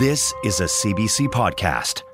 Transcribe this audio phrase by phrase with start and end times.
[0.00, 2.09] This is a CBC podcast.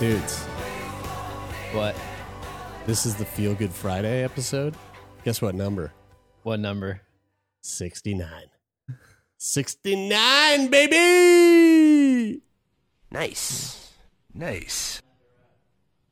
[0.00, 0.42] Dudes,
[1.72, 1.94] What?
[2.86, 4.74] this is the Feel Good Friday episode.
[5.24, 5.92] Guess what number?
[6.42, 7.00] What number?
[7.62, 8.28] 69.
[9.38, 12.42] 69, baby!
[13.10, 13.92] Nice.
[14.34, 15.00] Nice.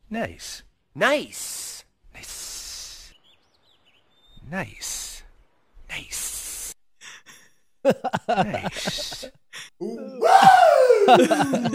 [0.09, 0.63] Nice.
[0.95, 1.85] Nice.
[2.15, 3.13] Nice.
[4.51, 5.23] Nice.
[5.89, 6.75] Nice.
[8.29, 9.31] nice.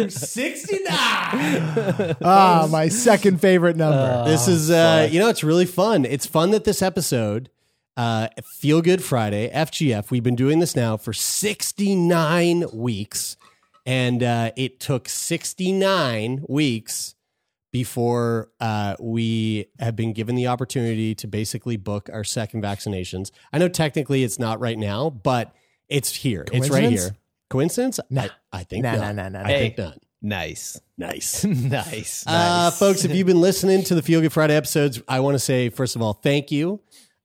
[0.09, 0.87] 69!
[2.21, 4.23] Ah, my second favorite number.
[4.25, 6.05] this is, uh, you know, it's really fun.
[6.05, 7.49] It's fun that this episode,
[7.95, 13.37] uh, Feel Good Friday, FGF, we've been doing this now for 69 weeks.
[13.85, 17.15] And uh, it took 69 weeks
[17.71, 23.31] before uh, we have been given the opportunity to basically book our second vaccinations.
[23.53, 25.53] I know technically it's not right now, but
[25.87, 26.45] it's here.
[26.51, 27.03] It's right Coincidence?
[27.03, 27.15] here.
[27.49, 27.99] Coincidence?
[28.09, 28.23] Nah.
[28.51, 29.15] I, I think Nah, not.
[29.15, 29.47] nah, nah, nah, I nah.
[29.57, 29.97] think not.
[30.21, 30.79] Nice.
[30.97, 31.43] Nice.
[31.45, 32.23] nice.
[32.27, 35.39] Uh, folks, if you've been listening to the Feel Good Friday episodes, I want to
[35.39, 36.81] say, first of all, thank you.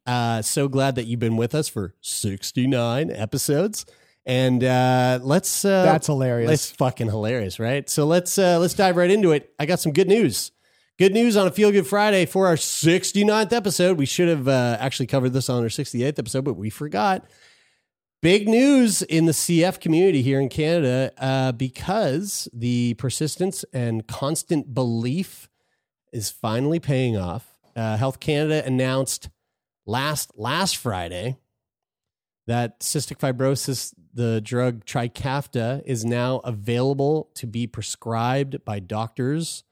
[0.07, 3.87] Uh, so glad that you've been with us for 69 episodes.
[4.27, 5.65] And uh, let's.
[5.65, 6.49] Uh, That's hilarious.
[6.49, 7.89] That's fucking hilarious, right?
[7.91, 9.53] So let's uh, let's dive right into it.
[9.59, 10.53] I got some good news.
[10.99, 13.99] Good news on a Feel Good Friday for our 69th episode.
[13.99, 17.25] We should have uh, actually covered this on our 68th episode, but we forgot.
[18.23, 24.73] Big news in the CF community here in Canada uh, because the persistence and constant
[24.73, 25.49] belief
[26.13, 27.59] is finally paying off.
[27.75, 29.29] Uh, Health Canada announced
[29.87, 31.37] last last Friday
[32.47, 39.65] that cystic fibrosis, the drug Trikafta, is now available to be prescribed by doctors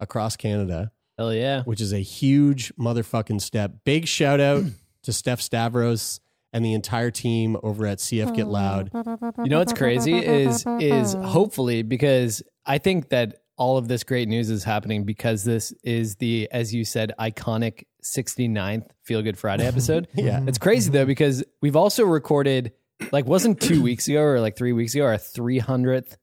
[0.00, 1.62] across Canada Hell yeah.
[1.64, 3.84] which is a huge motherfucking step.
[3.84, 4.64] Big shout out
[5.02, 6.20] to Steph Stavros
[6.52, 8.90] and the entire team over at CF Get Loud.
[9.38, 14.28] You know what's crazy is is hopefully because I think that all of this great
[14.28, 19.66] news is happening because this is the as you said iconic 69th Feel Good Friday
[19.66, 20.08] episode.
[20.14, 20.42] Yeah.
[20.46, 22.72] It's crazy though because we've also recorded
[23.12, 26.16] like wasn't 2 weeks ago or like 3 weeks ago our 300th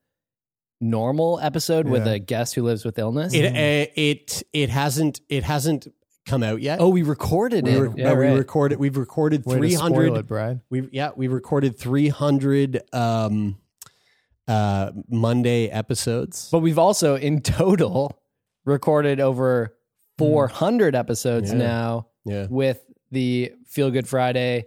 [0.82, 3.34] normal episode with a guest who lives with illness.
[3.34, 5.88] It uh, it it hasn't it hasn't
[6.30, 6.80] come out yet.
[6.80, 7.80] oh, we recorded we, it.
[7.80, 8.38] re- Yeah, no, we right.
[8.38, 8.80] recorded.
[8.80, 9.62] We've recorded three hundred.
[9.62, 10.20] to three spoil hundred.
[10.20, 10.62] it, Brad.
[10.70, 13.58] We've yeah, we recorded three hundred um,
[14.48, 16.50] uh, Monday episodes.
[16.52, 18.22] But we've also, in total,
[18.66, 19.76] recorded over
[20.18, 21.58] 400 episodes Yeah.
[21.58, 24.66] now yeah, with the Feel Good Friday,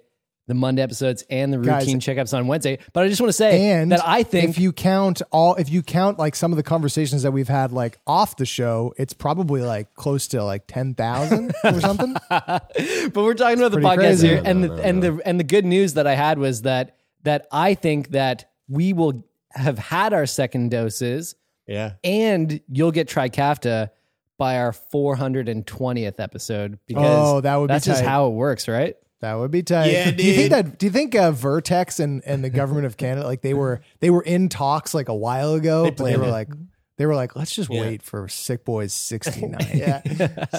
[0.48, 2.78] the Monday episodes, and the Guys- routine checkups on Wednesday.
[2.92, 5.70] But I just want to say And that I think if you count all, if
[5.70, 9.12] you count like some of the conversations that we've had like off the show, it's
[9.12, 12.14] probably like close to like ten thousand or something.
[12.28, 14.28] but we're talking about the podcast crazy.
[14.28, 15.16] here, No, and no, the no, and no.
[15.16, 18.92] the and the good news that I had was that that I think that we
[18.92, 21.36] will have had our second doses,
[21.69, 21.92] yeah.
[22.02, 23.91] and you'll get Trikafta
[24.38, 28.97] by our 420th episode because Oh, that would be that's just how it works, right?
[29.22, 29.92] That would be tight.
[29.92, 30.78] Yeah, Do you think that?
[30.78, 34.10] Do you think uh, Vertex and, and the government of Canada like they were they
[34.10, 36.30] were in talks like a while ago, but they were it.
[36.30, 36.48] like
[36.98, 37.80] they were like let's just Yeah.
[37.82, 39.70] wait for Sick Boys sixty nine.
[39.74, 40.02] yeah.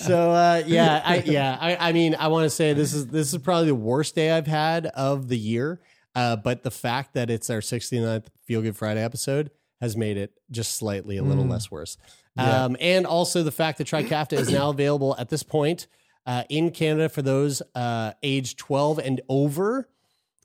[0.01, 3.33] So uh, yeah, I yeah, I, I mean, I want to say this is this
[3.33, 5.79] is probably the worst day I've had of the year.
[6.15, 9.51] Uh, but the fact that it's our 69th Feel Good Friday episode
[9.81, 11.97] has made it just slightly a little less worse.
[12.37, 12.63] Yeah.
[12.65, 15.87] Um, and also the fact that Trikafta is now available at this point
[16.25, 19.89] uh, in Canada for those uh, age 12 and over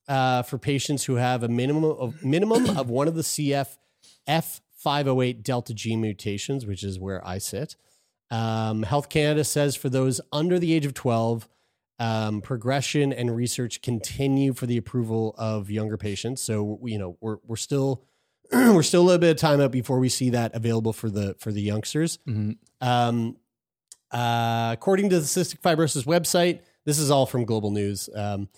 [0.09, 3.77] uh, for patients who have a minimum of minimum of one of the CF
[4.29, 7.77] F508 delta G mutations, which is where I sit.
[8.31, 11.49] Um, Health Canada says for those under the age of 12,
[11.99, 16.43] um, progression and research continue for the approval of younger patients.
[16.43, 18.05] So you know we're we're still
[18.53, 21.35] we're still a little bit of time out before we see that available for the
[21.39, 22.19] for the youngsters.
[22.81, 23.37] Um,
[24.11, 28.09] uh, according to the Cystic Fibrosis website, this is all from Global News.
[28.15, 28.49] Um,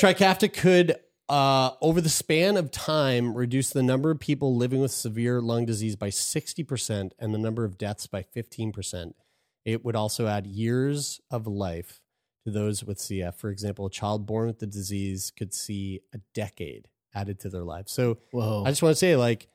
[0.00, 0.96] Trikafta could,
[1.28, 5.66] uh, over the span of time, reduce the number of people living with severe lung
[5.66, 9.12] disease by 60% and the number of deaths by 15%.
[9.64, 12.00] It would also add years of life
[12.44, 13.34] to those with CF.
[13.36, 17.62] For example, a child born with the disease could see a decade added to their
[17.62, 17.88] life.
[17.88, 18.64] So Whoa.
[18.64, 19.48] I just want to say, like,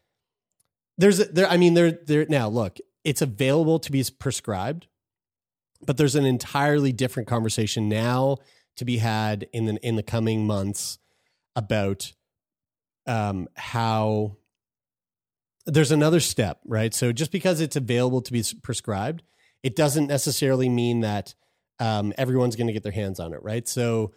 [0.98, 1.48] there's a, there.
[1.48, 2.48] I mean, there there now.
[2.48, 4.88] Look, it's available to be prescribed,
[5.86, 8.38] but there's an entirely different conversation now
[8.76, 11.00] to be had in the in the coming months
[11.56, 12.14] about
[13.06, 14.38] um, how
[15.66, 16.94] there's another step, right?
[16.94, 19.24] So just because it's available to be prescribed,
[19.64, 21.34] it doesn't necessarily mean that
[21.80, 23.68] um, everyone's going to get their hands on it, right?
[23.68, 24.14] So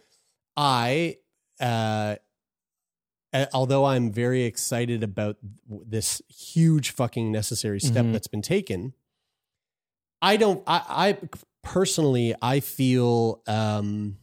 [0.55, 1.17] I,
[1.59, 2.15] uh,
[3.53, 5.37] although I'm very excited about
[5.69, 8.13] this huge fucking necessary step Mhm.
[8.13, 8.93] that's been taken,
[10.21, 10.63] I don't.
[10.67, 11.17] I, I
[11.63, 14.17] personally, I feel um,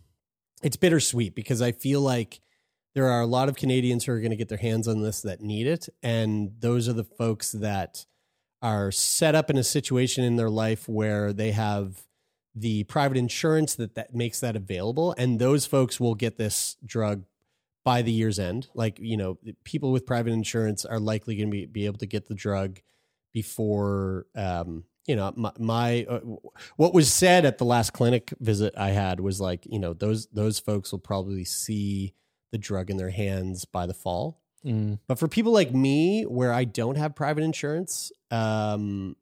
[0.62, 2.40] it's bittersweet because I feel like
[2.94, 5.22] there are a lot of Canadians who are going to get their hands on this
[5.22, 8.06] that need it, and those are the folks that
[8.60, 12.02] are set up in a situation in their life where they have
[12.54, 17.24] the private insurance that that makes that available, and those folks will get this drug
[17.84, 18.68] by the year's end.
[18.74, 22.06] Like you know, people with private insurance are likely going to be, be able to
[22.06, 22.80] get the drug
[23.32, 26.20] before um, you know my, my uh,
[26.76, 30.26] what was said at the last clinic visit I had was like you know those
[30.26, 32.14] those folks will probably see
[32.52, 34.40] the drug in their hands by the fall.
[34.64, 34.98] Mm.
[35.06, 39.16] But for people like me, where I don't have private insurance, um,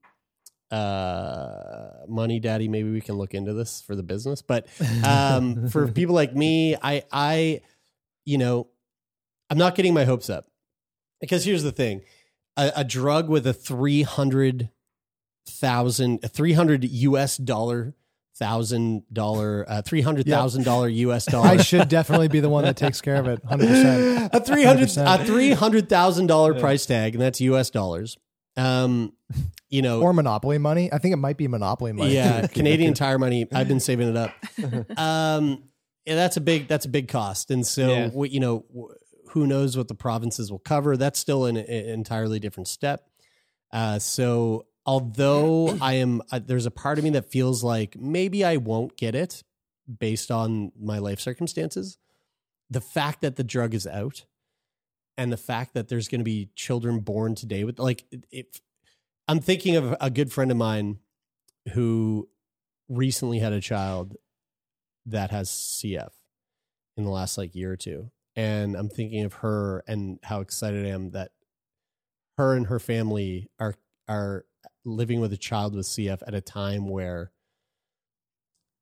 [0.71, 4.43] uh, money daddy, maybe we can look into this for the business.
[4.43, 4.67] But
[5.05, 7.61] um, for people like me, I, I,
[8.25, 8.69] you know,
[9.51, 10.47] I'm not getting my hopes up
[11.21, 12.03] because here's the thing:
[12.57, 14.71] a, a drug with a three hundred
[15.49, 17.37] thousand, a three hundred U.S.
[17.37, 17.95] dollar
[18.39, 21.25] thousand dollar, uh, three hundred thousand dollar U.S.
[21.31, 21.49] dollar.
[21.49, 23.43] I should definitely be the one that takes care of it.
[23.45, 24.31] Hundred percent.
[24.35, 27.71] a three hundred a three hundred thousand dollar price tag, and that's U.S.
[27.71, 28.17] dollars.
[28.59, 29.13] Um,
[29.69, 30.91] you know, Or Monopoly money.
[30.93, 32.15] I think it might be Monopoly money.
[32.15, 33.47] yeah, Canadian Tire money.
[33.53, 34.33] I've been saving it up.
[34.99, 35.65] Um,
[36.07, 38.11] yeah, that's a big that's a big cost, and so Yeah.
[38.15, 38.65] we- you know,
[39.31, 40.97] who knows what the provinces will cover?
[40.97, 43.03] That's still an, an entirely different step.
[43.73, 48.45] Uh, so although I am, uh, there's a part of me that feels like maybe
[48.45, 49.43] I won't get it
[49.99, 51.99] based on my life circumstances.
[52.71, 54.25] The fact that the drug is out,
[55.17, 58.47] and the fact that there's going to be children born today with like if
[59.29, 60.99] I'm thinking of a good friend of mine
[61.73, 62.29] who
[62.89, 64.17] recently had a child
[65.07, 66.11] that has CF
[66.97, 68.11] in the last like year or two.
[68.37, 71.31] And I'm thinking of her and how excited I am that
[72.37, 73.75] her and her family are
[74.09, 74.45] are
[74.87, 77.33] living with a child with CF at a time where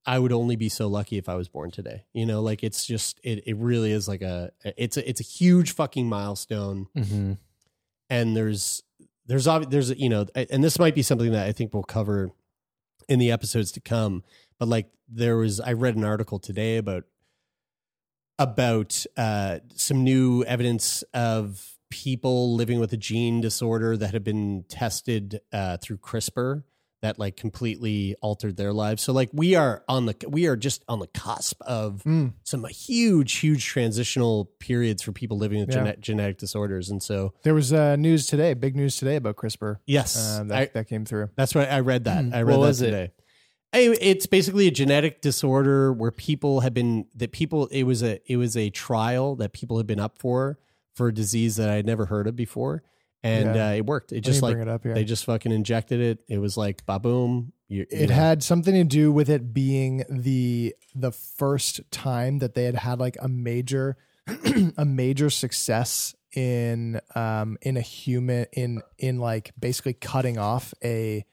[0.06, 2.04] I would only be so lucky if I was born today.
[2.12, 5.24] You know, like it's just it it really is like a it's a it's a
[5.24, 7.32] huge fucking milestone hmm
[8.10, 8.82] and there's
[9.26, 12.30] there's there's you know and this might be something that I think we'll cover
[13.08, 14.22] in the episodes to come
[14.58, 17.04] but like there was I read an article today about
[18.38, 24.64] about uh some new evidence of people living with a gene disorder that have been
[24.68, 26.64] tested uh through CRISPR
[27.02, 30.82] that like completely altered their lives so like we are on the we are just
[30.88, 32.32] on the cusp of Mm.
[32.42, 35.84] some huge huge transitional periods for people living with Yeah.
[35.92, 39.76] gene- genetic disorders and so There was uh, news today, big news today about CRISPR.
[39.86, 41.28] Yes, Uh, that, I, that came through.
[41.36, 41.68] that's right.
[41.70, 42.24] I read that.
[42.34, 42.86] I read What that was it?
[42.90, 43.12] today.
[43.72, 47.66] Hey, It's basically a genetic disorder where people have been that people.
[47.66, 50.58] It was a it was a trial that people had been up for
[50.94, 52.82] for a disease that I had never heard of before,
[53.22, 53.68] and Yeah.
[53.68, 54.12] uh, it worked.
[54.12, 54.94] It just like bring it up here.
[54.94, 56.22] they just fucking injected it.
[56.28, 57.52] It was like ba boom.
[57.68, 58.14] You, you it know.
[58.14, 63.00] had something to do with it being the the first time that they had had
[63.00, 63.96] like a major
[64.76, 71.24] a major success in um in a human in in like basically cutting off a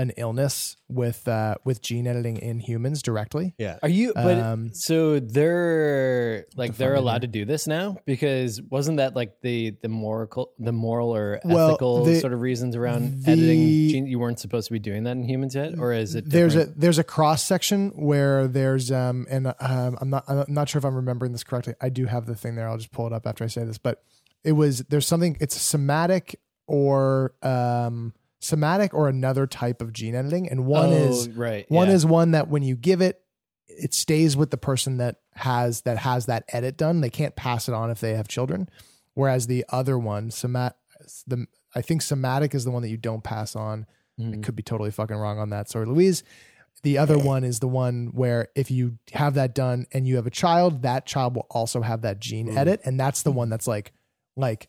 [0.00, 3.78] an illness with uh with gene editing in humans directly yeah.
[3.82, 4.12] Are you?
[4.14, 8.96] But Um, so they're like they're find it allowed to do this now because wasn't
[8.98, 13.24] that like the the moral the moral or Well, ethical the- sort of reasons around
[13.24, 13.58] the- editing
[13.90, 14.08] genes?
[14.08, 16.24] You weren't supposed to be doing that in humans yet, or is it?
[16.28, 20.68] there's a there's a cross section where there's um and um, I'm not I'm not
[20.68, 21.74] sure if I'm remembering this correctly.
[21.80, 22.68] I do have the thing there.
[22.68, 24.02] I'll just pull it up after I say this, but
[24.44, 30.48] it was there's something it's somatic or um somatic or another type of gene editing,
[30.48, 31.70] and one Oh, is right.
[31.70, 31.94] one yeah.
[31.94, 33.20] is one that when you give it,
[33.68, 37.00] it stays with the person that has that has that edit done.
[37.00, 38.68] They can't pass it on if they have children.
[39.14, 40.74] Whereas the other one, somat,
[41.26, 43.86] the I think somatic is the one that you don't pass on.
[44.18, 44.42] I mm.
[44.42, 45.70] could be totally fucking wrong on that.
[45.70, 46.24] Sorry, Louise.
[46.82, 50.26] The other one is the one where if you have that done and you have
[50.26, 52.56] a child, that child will also have that gene mm.
[52.56, 53.92] edit, and that's the one that's like,
[54.36, 54.68] like,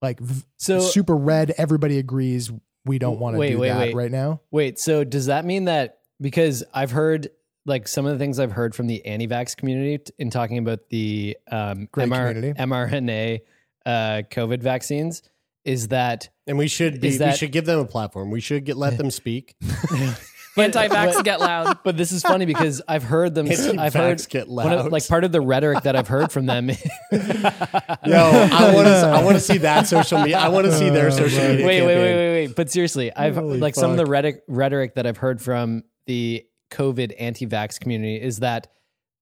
[0.00, 0.20] like
[0.58, 1.52] So- super red.
[1.58, 2.52] Everybody agrees
[2.84, 3.94] we don't want to Wait, do wait, that wait.
[3.94, 4.40] right now.
[4.50, 7.28] Wait, so does that mean that because I've heard
[7.66, 10.88] like some of the things I've heard from the anti-vax community t- in talking about
[10.88, 12.58] the um, Great MR- community.
[12.60, 13.40] mRNA
[13.86, 13.90] uh,
[14.30, 15.22] COVID vaccines
[15.64, 18.30] is that And we should be, Is we that- should give them a platform.
[18.30, 19.56] We should get let them speak.
[20.60, 21.78] Anti-vax get loud.
[21.84, 23.46] but this is funny because I've heard them.
[23.50, 24.92] I've heard Anti-vax get one of- loud.
[24.92, 26.68] like part of the rhetoric that I've heard from them.
[26.70, 26.76] Yo,
[27.12, 29.10] I want to.
[29.12, 30.38] I want to see that social media.
[30.38, 31.66] I want to see their social media.
[31.66, 32.56] wait, wait, wait, wait, wait.
[32.56, 36.46] But seriously, I've Holy like some of the rhetoric, rhetoric that I've heard from the
[36.70, 38.68] COVID anti-vax community is that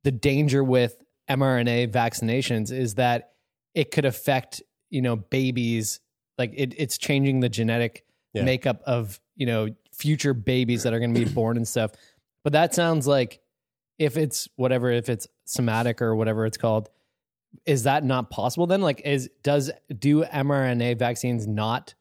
[0.05, 0.97] the danger with
[1.31, 3.33] mRNA vaccinations is that
[3.75, 6.01] it could affect you know babies.
[6.37, 8.45] Like it, it's changing the genetic Yeah.
[8.45, 9.69] makeup of you know
[9.99, 11.93] future babies that are going to be born and stuff.
[12.45, 13.41] But that sounds like
[13.99, 16.89] if it's whatever, if it's somatic or whatever it's called,
[17.67, 18.81] is that not possible then?
[18.81, 21.95] Like, is does do mRNA vaccines not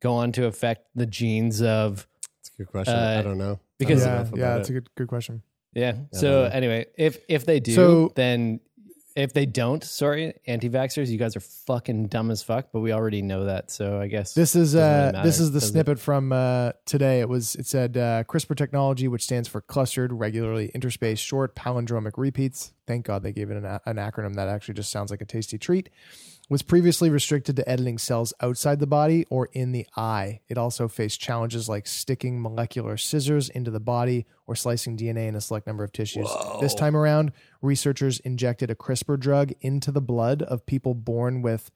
[0.00, 2.06] go on to affect the genes of?
[2.42, 2.94] That's a good question.
[2.94, 4.72] Uh, I don't know because- don't know yeah, yeah, about it's it.
[4.72, 5.42] a good good question.
[5.74, 5.94] Yeah.
[6.12, 8.60] I So anyway, if if they do, So- then
[9.16, 12.68] if they don't, sorry, anti-vaxxers, you guys are fucking dumb as fuck.
[12.72, 13.70] But we already know that.
[13.70, 15.72] So I guess This is Doesn't uh really this matter, is the does it?
[15.72, 17.20] snippet from uh today.
[17.20, 22.12] It was it said uh, CRISPR technology, which stands for clustered regularly interspaced short palindromic
[22.16, 22.72] repeats.
[22.86, 25.26] Thank God they gave it an, a- an acronym that actually just sounds like a
[25.26, 25.88] tasty treat.
[26.50, 30.40] Was previously restricted to editing cells outside the body or in the eye.
[30.48, 35.36] It also faced challenges like sticking molecular scissors into the body or slicing DNA in
[35.36, 36.28] a select number of tissues.
[36.60, 37.30] This time around,
[37.62, 41.70] researchers injected a CRISPR drug into the blood of people born with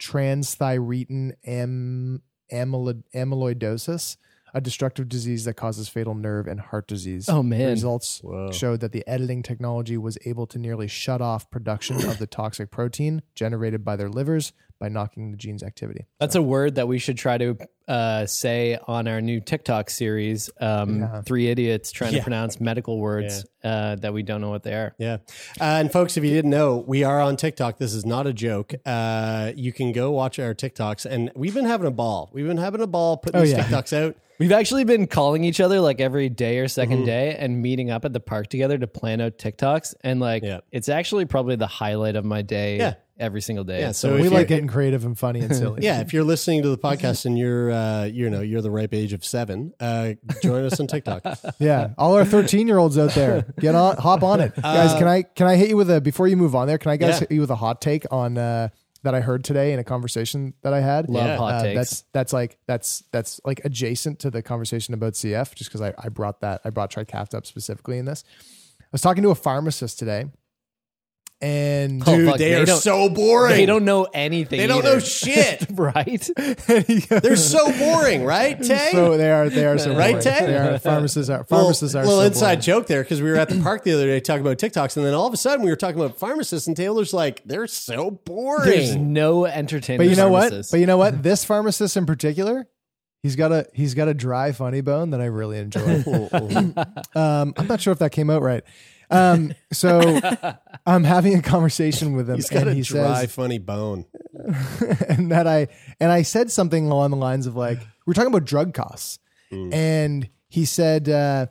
[0.00, 2.20] transthyretin am,
[2.52, 4.16] amyloid, amyloidosis,
[4.54, 7.28] a destructive disease that causes fatal nerve and heart disease.
[7.28, 7.70] Oh, man.
[7.70, 8.52] Results Whoa.
[8.52, 12.70] showed that the editing technology was able to nearly shut off production of the toxic
[12.70, 16.06] protein generated by their livers by knocking the gene's activity.
[16.20, 17.56] that's a word that we should try to
[17.88, 20.50] uh, say on our new TikTok series.
[20.60, 21.22] Um, Yeah.
[21.22, 22.18] Three idiots trying Yeah.
[22.18, 24.94] to pronounce medical words uh, that we don't know what they are.
[24.98, 25.18] Yeah.
[25.60, 27.78] Uh, and folks, if you didn't know, we are on TikTok.
[27.78, 28.74] This is not a joke.
[28.84, 32.28] Uh, you can go watch our TikToks, and we've been having a ball.
[32.32, 33.64] We've been having a ball putting Oh, these yeah.
[33.64, 34.16] TikToks out.
[34.38, 37.04] We've actually been calling each other like every day or 2nd Mm-hmm.
[37.06, 39.94] day and meeting up at the park together to plan out TikToks.
[40.02, 40.58] And like, Yeah.
[40.72, 42.94] it's actually probably the highlight of my day Yeah.
[43.18, 43.80] Every single day.
[43.80, 45.82] Yeah, so so we like getting creative and funny and silly.
[45.82, 48.92] Yeah, if you're listening to the podcast and you're, uh, you know, you're the ripe
[48.92, 51.22] age of seven, uh, join us on TikTok.
[51.58, 54.92] Yeah, all our 13 year olds out there, get on, hop on it, guys.
[54.98, 56.76] Can I can I hit you with a before you move on there?
[56.78, 57.20] Can I guys Yeah.
[57.20, 58.68] hit you with a hot take on uh,
[59.02, 61.08] that I heard today in a conversation that I had?
[61.08, 61.36] Love Yeah.
[61.38, 61.74] hot Uh, takes.
[61.78, 65.94] that's that's like that's that's like adjacent to the conversation about CF, just because I,
[65.98, 68.24] I brought that I brought Trikafta up specifically in this.
[68.82, 70.26] I was talking to a pharmacist today,
[71.42, 73.54] and Oh, Dude, fuck, they, they are so boring.
[73.56, 74.58] they don't know anything.
[74.58, 74.94] They don't either.
[74.94, 75.66] know shit.
[75.70, 76.28] right?
[76.66, 78.88] They're so boring, right, Tay?
[78.92, 80.22] so they are they are so Right, boring.
[80.22, 80.48] Ted?
[80.48, 82.60] They are pharmacists are Well, pharmacists are little so inside boring.
[82.62, 85.04] joke there because we were at the park the other day talking about TikToks, and
[85.04, 88.10] then all of a sudden we were talking about pharmacists, and Taylor's like, "They're so
[88.10, 90.08] boring." There's no entertainment.
[90.08, 90.52] But you know what?
[90.70, 91.22] But you know what?
[91.22, 92.66] This pharmacist in particular,
[93.22, 96.02] he's got a he's got a dry funny bone that I really enjoy.
[97.14, 98.64] um, I'm not sure if that came out right.
[99.10, 100.00] Um, so
[100.86, 104.04] I'm having a conversation with him, He's got and a he dry, says, funny bone.
[105.08, 105.68] and that I
[106.00, 109.18] and I said something along the lines of like we're talking about drug costs,
[109.50, 111.46] and he said uh,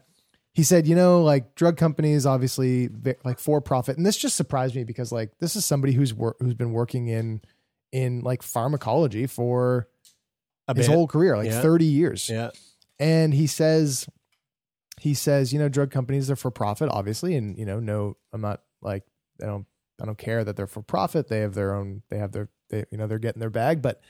[0.54, 2.90] he said you know like drug companies obviously
[3.24, 6.36] like for profit, and this just surprised me because like this is somebody who's wor-
[6.40, 7.42] who's been working in
[7.92, 9.88] in like pharmacology for
[10.68, 10.94] A his bit.
[10.96, 11.62] whole career, like Yeah.
[11.62, 12.30] 30 years.
[12.30, 12.50] Yeah.
[13.00, 14.08] And he says,
[15.06, 17.36] he says, you know, drug companies are for profit, obviously.
[17.36, 19.04] And, you know, no, I'm not like,
[19.40, 19.68] I don't,
[20.02, 21.28] I don't care that they're for profit.
[21.28, 23.84] They have their own, they have their, they, you know, they're getting their bag.
[23.84, 24.02] But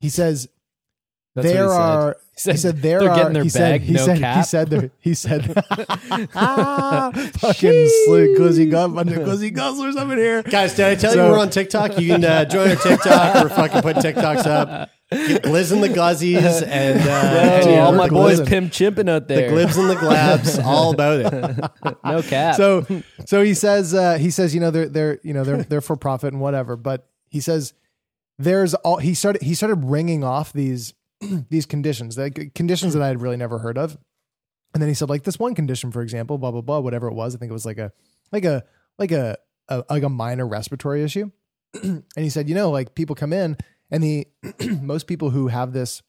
[0.00, 0.48] he says,
[1.34, 1.78] That's what there he said.
[1.78, 4.04] are, He said he said, there they're are, getting their he said, bag, he no
[4.06, 4.46] said, he cap.
[4.46, 5.68] said, there, he said, fucking
[8.06, 10.42] slick glizzy gun, glizzy guzzlers up in here.
[10.42, 12.00] Guys, did I tell So- you we're on TikTok?
[12.00, 13.42] You can uh, join our TikTok.
[13.44, 14.90] We're fucking putting TikToks up.
[15.28, 19.08] Get Gliz and the Guzzies and, uh, and yeah, all my boys Gliz- pimp chimping
[19.08, 19.48] out there.
[19.50, 19.66] the there.
[19.66, 21.96] glibs and the glabs, all about it.
[22.04, 22.56] no cap.
[22.56, 22.86] so
[23.26, 25.96] so he says uh, he says you know they're they're you know they're they're for
[25.96, 27.74] profit and whatever but he says
[28.38, 30.94] there's all he started he started ringing off these
[31.50, 33.96] these conditions like conditions that I had really never heard of
[34.74, 37.14] and then he said like this one condition for example blah blah blah whatever it
[37.14, 37.92] was I think it was like a
[38.32, 38.64] like a
[38.98, 39.36] like a,
[39.68, 41.30] a like a minor respiratory issue
[41.82, 43.56] and he said you know like people come in
[43.92, 44.26] And the
[44.80, 46.02] most people who have this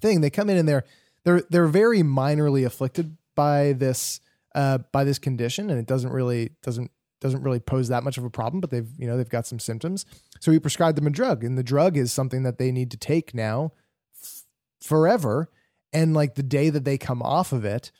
[0.00, 0.84] thing, they come in and they're
[1.24, 4.20] they're they're very minorly afflicted by this
[4.54, 8.24] uh, by this condition, and it doesn't really doesn't doesn't really pose that much of
[8.24, 8.60] a problem.
[8.60, 10.04] But they've you know they've got some symptoms,
[10.40, 12.96] so we prescribe them a drug, and the drug is something that they need to
[12.96, 13.72] take now
[14.20, 14.42] f-
[14.80, 15.48] forever.
[15.92, 17.92] And like the day that they come off of it,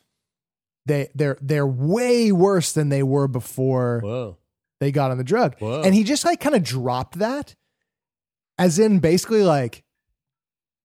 [0.85, 4.37] they they're they're way worse than they were before Whoa.
[4.81, 5.57] they got on the drug.
[5.61, 5.83] Whoa.
[5.83, 7.55] And he just like kind of dropped that
[8.59, 9.83] as in basically like,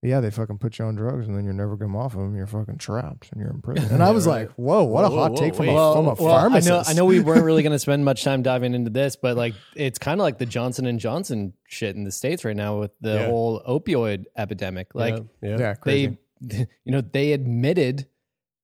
[0.04, 2.36] yeah, they fucking put you on drugs and then you're never come off of them.
[2.36, 3.94] You're fucking trapped and you're in prison.
[3.94, 4.48] And I was Right.
[4.48, 5.94] like, whoa, what a Whoa, hot whoa, take from a, wait.
[5.94, 6.70] from a well, I pharmacist.
[6.70, 9.38] know, I know we weren't really going to spend much time diving into this, but
[9.38, 12.80] like it's kind of like the Johnson and Johnson shit in the states right now
[12.80, 13.25] with the Yeah.
[13.28, 14.96] whole opioid epidemic.
[14.96, 15.58] Like yeah, yeah.
[15.60, 16.18] Yeah, crazy.
[16.42, 18.08] they, you know, they admitted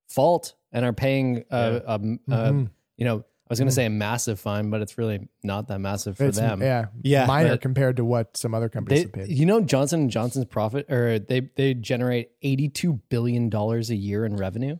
[0.09, 2.69] fault and are paying, uh, um, uh, Mhm.
[2.97, 5.79] you know, I was going to say a massive fine, but it's really not that
[5.79, 6.61] massive for It's, them.
[6.61, 9.37] yeah, Yeah, minor but- compared to what some other companies They, have paid.
[9.37, 13.95] you know, Johnson and Johnson's profit, or they they generate eighty two billion dollars a
[13.95, 14.77] year in revenue.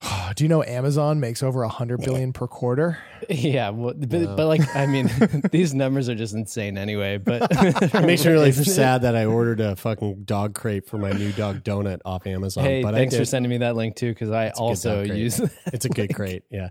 [0.36, 2.98] Do you know Amazon makes over a hundred billion per quarter?
[3.28, 5.10] Yeah, well, but, but like, I mean,
[5.50, 7.18] these numbers are just insane anyway.
[7.18, 11.10] But It makes me really sad that I ordered a fucking dog crate for my
[11.10, 12.64] new dog donut off Amazon.
[12.64, 15.40] Hey, but thanks I for sending me that link too, because I good also use.
[15.66, 16.68] It's a good crate, yeah.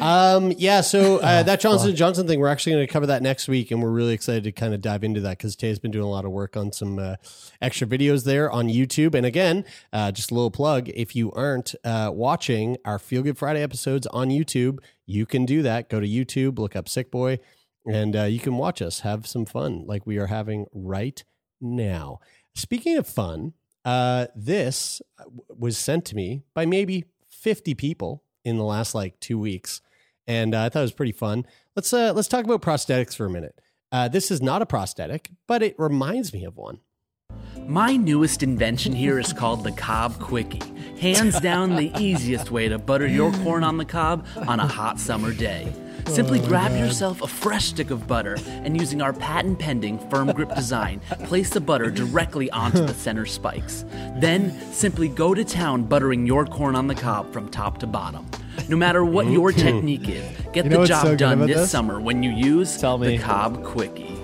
[0.00, 0.80] Um, yeah.
[0.80, 3.70] So uh, that Johnson and Johnson thing, we're actually going to cover that next week,
[3.72, 6.10] and we're really excited to kind of dive into that because Tay's been doing a
[6.10, 7.16] lot of work on some uh,
[7.60, 9.14] extra videos there on YouTube.
[9.14, 12.10] And again, uh, just a little plug: if you aren't uh,
[12.60, 15.88] watching our Feel Good Friday episodes on YouTube, you can do that.
[15.88, 17.38] Go to YouTube, look up Sick Boy,
[17.86, 21.24] and uh, you can watch us have some fun like we are having right
[21.58, 22.20] now.
[22.54, 23.54] Speaking of fun,
[23.86, 25.00] uh, this
[25.48, 29.80] was sent to me by maybe 50 people in the last like two weeks,
[30.26, 31.46] and uh, I thought it was pretty fun.
[31.74, 33.58] Let's uh, let's talk about prosthetics for a minute.
[33.90, 36.80] Uh, this is not a prosthetic, but it reminds me of one.
[37.66, 40.60] My newest invention here is called the Cobb Quickie.
[41.00, 44.98] Hands down, the easiest way to butter your corn on the cob on a hot
[44.98, 45.72] summer day.
[46.06, 50.32] Simply oh, grab yourself a fresh stick of butter and using our patent pending firm
[50.32, 53.84] grip design, place the butter directly onto the center spikes.
[54.16, 58.26] Then simply go to town buttering your corn on the cob from top to bottom.
[58.68, 61.70] No matter what your technique is, get You know the job so done this, this?
[61.70, 64.19] summer when you use the Cobb Quickie.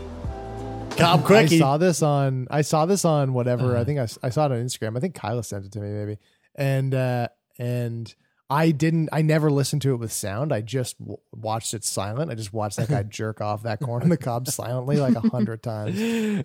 [0.98, 3.76] Cobb I saw this on I saw this on whatever.
[3.76, 4.96] I think I, I saw it on Instagram.
[4.96, 6.18] I think Kyla sent it to me maybe.
[6.54, 7.28] And uh
[7.58, 8.14] and
[8.48, 10.52] I didn't I never listened to it with sound.
[10.52, 12.30] I just w- watched it silent.
[12.30, 15.28] I just watched that guy jerk off that corn on the cob silently like a
[15.28, 15.98] hundred times.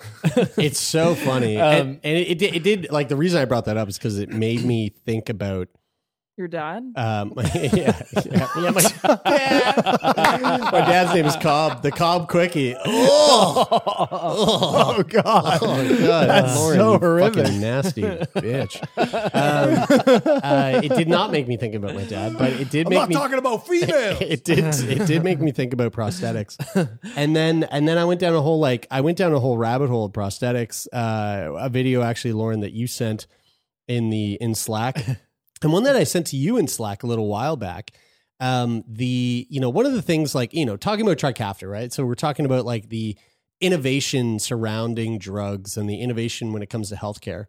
[0.58, 3.66] It's so funny, and, and it, it, did, it did like the reason I brought
[3.66, 5.68] that up is because it made me think about
[6.38, 6.94] Your dad?
[6.96, 8.82] Um, yeah, yeah, yeah, my,
[10.72, 12.76] my dad's name is Cobb, the Cobb Quickie.
[12.86, 13.68] Oh,
[14.98, 15.60] Oh god.
[15.62, 17.44] oh God, That's Lauren, so horrific.
[17.46, 18.82] fucking nasty bitch.
[18.98, 23.08] Um, uh, it did not make me think about my dad, but it did make
[23.10, 23.16] me.
[23.16, 24.18] Talking about females.
[24.22, 24.64] it did.
[24.90, 26.58] It did make me think about prosthetics,
[27.16, 29.58] and then and then I went down a whole like I went down a whole
[29.58, 30.88] rabbit hole of prosthetics.
[30.92, 33.28] Uh, a video actually, Lauren, that you sent
[33.88, 35.06] in the in Slack,
[35.62, 37.92] and one that I sent to you in Slack a little while back.
[38.40, 41.94] Um, the you know one of the things like you know talking about Trikafta, right?
[41.94, 43.16] So we're talking about like the
[43.60, 47.46] innovation surrounding drugs and the innovation when it comes to healthcare.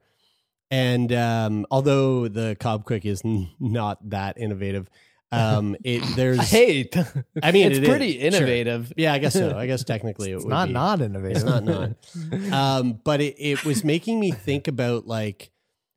[0.70, 4.88] And um, although the Cobb Quick is n- not that innovative,
[5.30, 6.88] um, it there's hey,
[7.42, 8.26] I mean, it's it is, pretty sure.
[8.26, 8.92] innovative.
[8.96, 9.56] Yeah, I guess so.
[9.56, 10.74] I guess technically it It's would not be.
[10.74, 11.36] not innovative.
[11.38, 12.52] It's not not.
[12.52, 15.50] um, but it, it was making me think about like,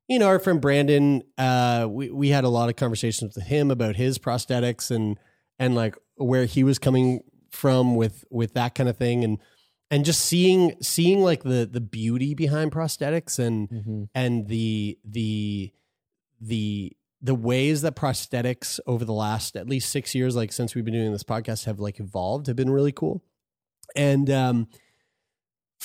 [0.07, 1.23] you know, our friend Brandon.
[1.37, 5.19] Uh, we we had a lot of conversations with him about his prosthetics and
[5.59, 9.39] and like where he was coming from with with that kind of thing and
[9.89, 14.03] and just seeing seeing like the the beauty behind prosthetics and Mm-hmm.
[14.13, 15.71] and the the
[16.41, 16.91] the
[17.21, 20.93] the ways that prosthetics over the last at least six years, like since we've been
[20.93, 23.23] doing this podcast, have like evolved, have been really cool.
[23.95, 24.67] And um,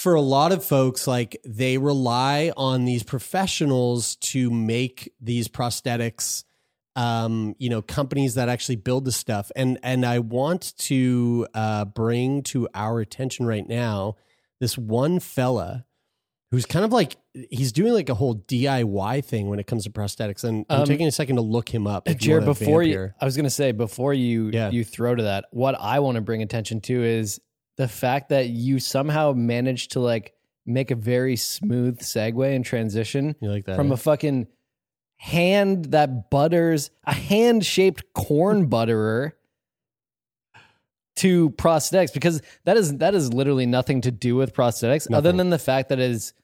[0.02, 6.44] for a lot of folks, like they rely on these professionals to make these prosthetics.
[6.96, 11.84] Um, you know, companies that actually build the stuff, and and I want to uh,
[11.84, 14.16] bring to our attention right now
[14.60, 15.86] this one fella
[16.50, 17.16] who's kind of like
[17.50, 20.42] he's doing like a whole DIY thing when it comes to prosthetics.
[20.42, 22.08] And I'm Um, taking a second to look him up.
[22.16, 23.12] Jared, before you.
[23.20, 24.70] I was gonna say before you Yeah.
[24.70, 27.40] you throw to that, what I want to bring attention to is
[27.80, 30.34] the fact that you somehow managed to like
[30.66, 33.94] make a very smooth segue and transition you like that from eh?
[33.94, 34.46] a fucking
[35.16, 39.34] hand that butters a hand shaped corn butterer
[41.16, 45.38] to prosthetics because that is that is literally nothing to do with prosthetics other Nothing.
[45.38, 46.34] than the fact that it is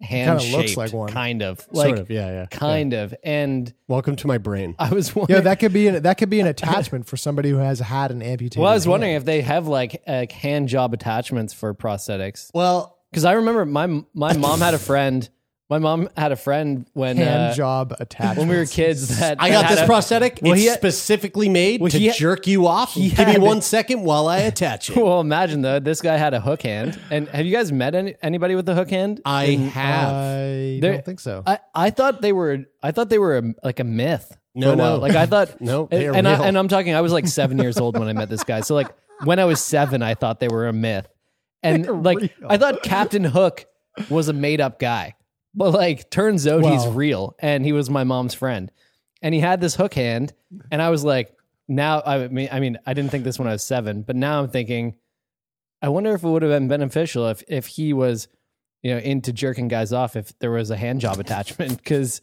[0.00, 1.10] hand Kinda looks like one.
[1.10, 2.46] kind of, like sort of, yeah, yeah.
[2.46, 3.14] kind of.
[3.22, 4.74] And Welcome to my brain.
[4.78, 7.50] I was wondering, Yeah, that could be an, that could be an attachment for somebody
[7.50, 8.60] who has had an amputated.
[8.62, 8.90] well, I was hand.
[8.92, 12.50] wondering if they have like, like hand job attachments for prosthetics.
[12.54, 15.28] Well, Because I remember my my mom had a friend.
[15.70, 19.20] My mom had a friend when hand uh, job attachment when we were kids.
[19.20, 20.40] That I that got this a- prosthetic.
[20.42, 22.92] Well, it's he had- specifically made well, to had- jerk you off.
[22.94, 24.96] he Give me one second while I attach it.
[24.96, 26.98] Well, imagine though, this guy had a hook hand.
[27.10, 29.20] And have you guys met any, anybody with a hook hand?
[29.24, 30.08] I have.
[30.12, 31.44] I There- don't think so.
[31.46, 32.64] I, I thought they were.
[32.82, 34.36] I thought they were a, like a myth.
[34.56, 34.96] No, for no.
[34.96, 35.60] Like I thought.
[35.60, 36.42] No, they are and, real.
[36.42, 36.94] I, and I'm talking.
[36.94, 38.62] I was like seven years old when I met this guy.
[38.62, 38.88] So like
[39.22, 41.06] when I was seven, I thought they were a myth.
[41.62, 43.66] And like I thought Captain Hook
[44.08, 45.14] was a made up guy,
[45.54, 48.70] but like turns out he's real, and he was my mom's friend,
[49.22, 50.32] and he had this hook hand,
[50.70, 51.34] and I was like,
[51.68, 54.40] now I mean, I mean, I didn't think this when I was seven, but now
[54.42, 54.94] I'm thinking,
[55.82, 58.28] I wonder if it would have been beneficial if if he was,
[58.82, 62.20] you know, into jerking guys off if there was a hand job attachment because.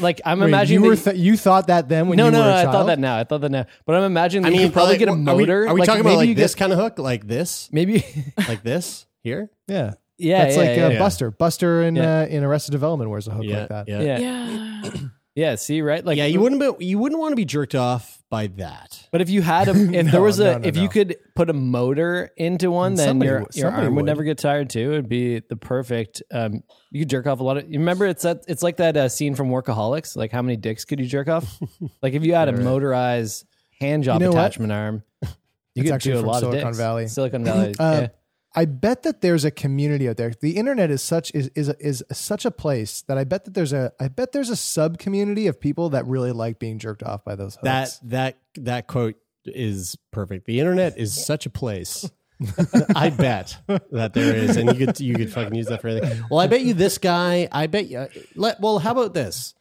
[0.00, 2.38] Like I'm Wait, imagining you were th- you thought that then when no, you no,
[2.40, 2.50] were no.
[2.50, 2.68] a I child?
[2.68, 3.16] I thought that now.
[3.16, 3.64] I thought that now.
[3.86, 5.68] But I'm imagining I that mean, you could probably like, get a are we- motor.
[5.68, 8.04] Are we, like, talking about like this Get, kind of hook, like this, maybe.
[8.48, 9.50] like this here?
[9.68, 10.98] Yeah, yeah, that's yeah, like yeah, uh, yeah.
[10.98, 11.30] Buster.
[11.30, 12.20] Buster in Yeah.
[12.20, 13.88] uh, in Arrested Development wears a hook Yeah, like that.
[13.88, 14.18] yeah, Yeah.
[14.18, 14.90] Yeah.
[15.34, 16.04] Yeah, See, right?
[16.04, 16.26] Like, yeah.
[16.26, 19.06] You wouldn't be, you wouldn't want to be jerked off by that.
[19.12, 20.82] But if you had a, if there was a, no, no, if no.
[20.82, 24.04] you could put a motor into one, then Somebody your would- your arm would would.
[24.06, 24.90] never get tired too.
[24.94, 26.24] It'd be the perfect.
[26.32, 27.70] Um, you could jerk off a lot of.
[27.70, 30.16] You remember it's that it's like that uh, scene from Workaholics.
[30.16, 31.60] Like how many dicks could you jerk off?
[32.02, 33.44] like if you had a motorized
[33.80, 34.40] hand job You know what?
[34.40, 35.28] attachment arm, you
[35.76, 36.78] It's could actually do a from lot of Silicon dicks.
[36.78, 37.06] Valley.
[37.06, 37.74] Silicon Valley.
[37.78, 38.08] Uh, yeah.
[38.54, 40.32] I bet that there's a community out there.
[40.40, 43.72] The internet is such is is is such a place that I bet that there's
[43.72, 47.24] a I bet there's a sub community of people that really like being jerked off
[47.24, 47.64] by those hooks.
[47.64, 50.46] That that that quote is perfect.
[50.46, 52.10] The internet is such a place.
[52.94, 53.58] I bet
[53.90, 56.24] that there is, and you could you could fucking use that for anything.
[56.30, 57.48] Well, I bet you this guy.
[57.50, 58.08] I bet you.
[58.34, 59.54] Let well, how about this?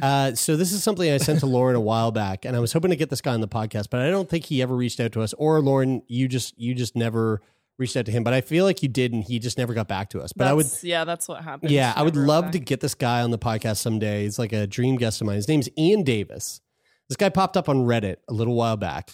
[0.00, 2.72] Uh, so this is something I sent to Lauren a while back, and I was
[2.72, 5.00] hoping to get this guy on the podcast, but I don't think he ever reached
[5.00, 5.32] out to us.
[5.34, 7.40] Or Lauren, you just you just never
[7.82, 9.88] reached out to him, but I feel like you did, and he just never got
[9.88, 10.32] back to us.
[10.32, 11.70] But I would yeah, that's what happened.
[11.70, 14.22] yeah, I would love to get this guy on the podcast someday.
[14.22, 15.36] He's like a dream guest of mine.
[15.36, 16.60] His name's Ian Davis.
[17.08, 19.10] This guy popped up on Reddit a little while back.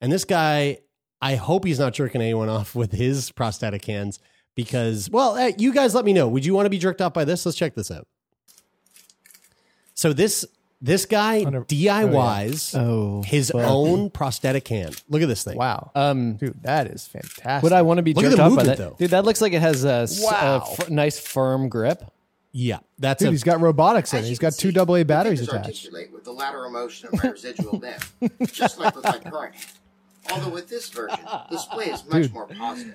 [0.00, 0.78] And this guy,
[1.20, 4.18] I hope he's not jerking anyone off with his prosthetic hands
[4.54, 6.28] because, well, eh, you guys let me know.
[6.28, 7.44] Would you want to be jerked off by this?
[7.44, 8.06] Let's check this out.
[9.94, 10.46] So this
[10.82, 15.00] this guy Under- DIYs Oh, his own prosthetic hand.
[15.08, 15.56] Look at this thing.
[15.56, 17.62] wow, Um, dude, that is fantastic.
[17.62, 18.90] would I want to be Look at jerked the off by movement, that?
[18.90, 18.96] though.
[18.98, 20.68] Dude, that looks like it has a, s- a Wow.
[20.78, 22.02] f- nice firm grip.
[22.54, 24.22] Yeah, that's Dude, a he's got robotics in it.
[24.22, 25.66] As He's you can got two see, AA the batteries fingers attached.
[25.86, 29.66] articulate with the lateral motion of my residual limb, just like with my current hand.
[30.30, 32.32] Although with this version, the display is much Dude.
[32.34, 32.94] more positive.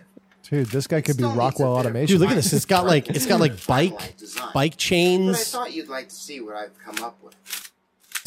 [0.50, 2.14] Dude, this guy could be still needs a Rockwell bit of Automation.
[2.14, 2.54] Dude, look at this.
[2.54, 4.50] It's got like it's got like bike finalized design.
[4.54, 5.52] bike But I chains.
[5.52, 7.36] thought you'd like to see what I've come up with.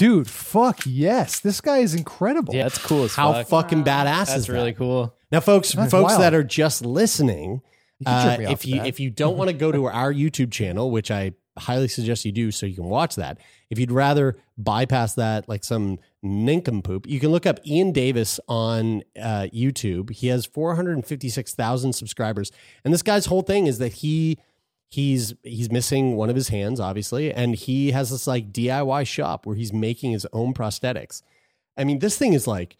[0.00, 2.54] Dude, fuck yes, this guy is incredible.
[2.54, 3.48] Yeah, that's cool as How fuck.
[3.48, 4.52] fucking badass is That's that?
[4.54, 5.14] really cool.
[5.30, 6.22] Now, folks, That's folks wild.
[6.22, 7.60] that are just listening,
[8.02, 8.86] can uh, jerk me off if to you that.
[8.86, 12.32] if you don't want to go to our YouTube channel, which I highly suggest you
[12.32, 13.36] do, so you can watch that.
[13.68, 19.02] If you'd rather bypass that, like some nincompoop, you can look up Ian Davis on
[19.20, 20.08] uh, YouTube.
[20.12, 22.50] He has four hundred and fifty six thousand subscribers,
[22.86, 24.38] and this guy's whole thing is that he
[24.90, 29.46] he's he's missing one of his hands, obviously, and he has this like DIY shop
[29.46, 31.22] where he's making his own prosthetics.
[31.78, 32.76] I mean, this thing is like.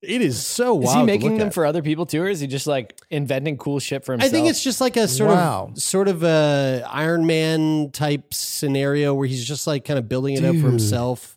[0.00, 0.84] It is so wild.
[0.84, 1.54] Is he making them at.
[1.54, 4.30] for other people too, or is he just like inventing cool shit for himself?
[4.30, 5.70] I think it's just like a sort Wow.
[5.72, 10.36] of sort of a Iron Man type scenario where he's just like kind of building
[10.36, 11.36] it up for himself.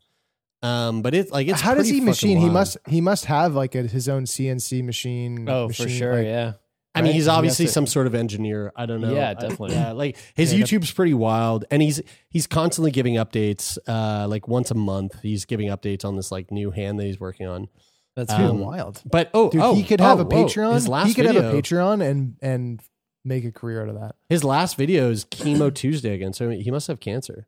[0.61, 2.37] Um, but it's like it's How does he fucking machine?
[2.37, 5.49] He must he must have like a, his own CNC machine.
[5.49, 6.53] oh machine, for sure, like- yeah.
[6.93, 8.73] I mean, he's obviously some sort of engineer.
[8.75, 9.13] I don't know.
[9.13, 9.75] Yeah, I- definitely.
[9.75, 13.77] yeah, like his Yeah, YouTube's pretty wild, and he's he's constantly giving updates.
[13.87, 17.19] Uh, like once a month, he's giving updates on this like new hand that he's
[17.19, 17.69] working on.
[18.15, 19.01] That's Um, wild.
[19.05, 20.25] But oh, Dude, oh, he could have oh, a.
[20.25, 20.73] Patreon.
[20.73, 22.81] His last he could video, have a Patreon and and
[23.23, 24.15] make a career out of that.
[24.27, 27.47] His last video is chemo Tuesday again, so he must have cancer.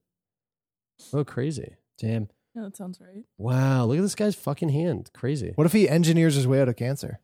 [1.12, 1.75] Oh, crazy!
[1.99, 2.29] Damn.
[2.56, 3.23] Yeah, that sounds right.
[3.38, 5.10] Wow, look at this guy's fucking hand.
[5.13, 5.51] Crazy.
[5.56, 7.19] What if he engineers his way out of cancer?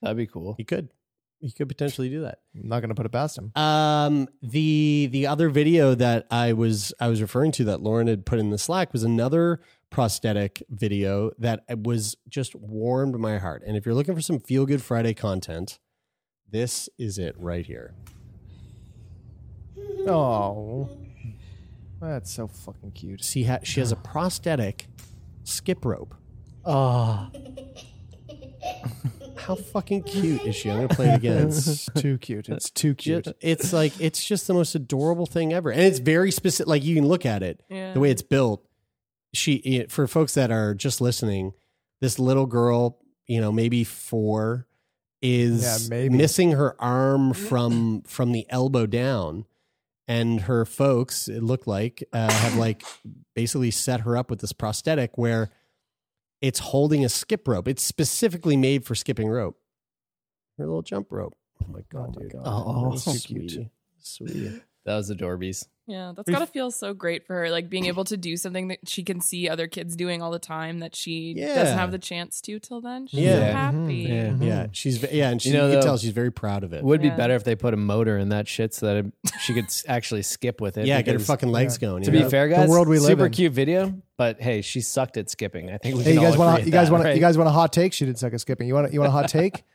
[0.00, 0.54] That'd be cool.
[0.56, 0.88] He could.
[1.42, 2.38] He could potentially do that.
[2.54, 3.50] I'm not going to put it past him.
[3.56, 8.24] Um, the the other video that I was I was referring to that Lauren had
[8.24, 13.64] put in the Slack was another prosthetic video that was just warmed my heart.
[13.66, 15.80] And if you're looking for some feel good Friday content,
[16.48, 17.92] this is it right here.
[20.06, 20.88] Oh,
[22.00, 23.24] that's so fucking cute.
[23.24, 24.86] See, ha- she has a prosthetic
[25.42, 26.14] skip rope.
[26.64, 27.30] Oh,
[29.46, 30.70] How fucking cute is she?
[30.70, 31.48] I'm gonna play it again.
[31.48, 32.48] It's too cute.
[32.48, 33.24] It's too cute.
[33.24, 36.68] Ju- it's like it's just the most adorable thing ever, and it's very specific.
[36.68, 37.92] Like you can look at it, Yeah.
[37.92, 38.64] the way it's built.
[39.34, 41.52] She for folks that are just listening,
[42.00, 44.66] this little girl, you know, maybe four,
[45.22, 49.46] is Yeah, missing her arm from from the elbow down,
[50.06, 52.82] and her folks, it looked like, uh, have like
[53.34, 55.50] basically set her up with this prosthetic where
[56.42, 57.66] it's holding a skip rope.
[57.68, 59.56] It's specifically made for skipping rope.
[60.58, 61.34] Her little jump rope.
[61.62, 62.32] Oh my god, oh dude!
[62.44, 63.48] Oh, That's so sweet.
[63.50, 63.66] cute.
[64.00, 64.62] Sweet.
[64.84, 65.66] That was adorbies.
[65.88, 67.50] Yeah, that's gotta feel so great for her.
[67.50, 70.38] Like being able to do something that she can see other kids doing all the
[70.38, 71.54] time that she Yeah.
[71.56, 73.08] doesn't have the chance to till then.
[73.08, 73.32] She's Yeah.
[73.34, 73.80] so Mm-hmm.
[73.82, 73.94] happy.
[73.94, 74.34] Yeah.
[74.40, 76.62] Yeah, she's ve- yeah, and she You know, you can though- tell she's very proud
[76.62, 76.76] of it.
[76.78, 79.12] It would be better if they put a motor in that shit so that it,
[79.40, 80.86] she could s- actually skip with it.
[80.86, 82.04] yeah, get her because- fucking legs going.
[82.04, 82.30] To you be know?
[82.30, 83.32] fair, The guys, world we live super in.
[83.32, 85.70] cute video, but hey, she sucked at skipping.
[85.70, 87.14] I think we Hey, can you guys all want agree you guys at want that,
[87.16, 87.92] you guys want a hot take?
[87.92, 88.68] She didn't suck at skipping.
[88.68, 89.64] You want you want a hot take?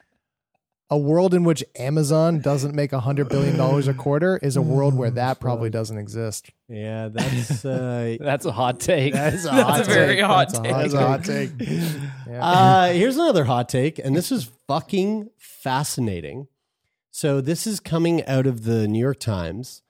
[0.90, 4.62] A world in which Amazon doesn't make a hundred billion dollars a quarter is a
[4.62, 6.50] world where that probably doesn't exist.
[6.70, 9.12] yeah, that's uh, That's a hot take.
[9.14, 10.24] that's a That's hot a very take.
[10.24, 10.72] hot That's a take.
[10.72, 11.52] hot That's a hot take.
[12.30, 12.44] Yeah.
[12.46, 16.48] Uh, here's another hot take, and this is fucking fascinating.
[17.12, 19.82] So this is coming out of the New York Times.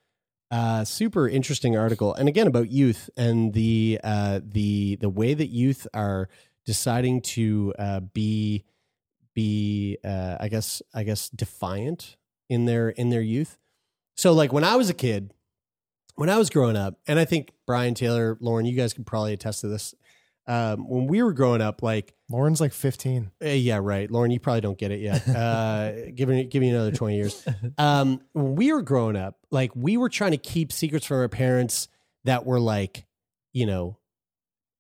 [0.50, 5.48] Uh, super interesting article, and again about youth and the uh, the the way that
[5.48, 6.30] youth are
[6.66, 8.64] deciding to uh, be
[9.38, 12.18] be uh, I guess I guess defiant
[12.50, 13.60] in their in their youth.
[14.16, 15.32] So like when I was a kid,
[16.16, 19.34] when I was growing up, and I think Brian Taylor, Lauren, you guys can probably
[19.34, 19.94] attest to this.
[20.48, 23.30] Um, when we were growing up, like Lauren's like 15.
[23.44, 24.10] uh, yeah, right.
[24.10, 25.28] Lauren, you probably don't get it yet.
[25.28, 27.46] Uh, give me, give me another 20 years.
[27.78, 31.28] Um, when we were growing up, like we were trying to keep secrets from our
[31.28, 31.90] parents
[32.24, 33.06] that were like,
[33.52, 33.98] you know,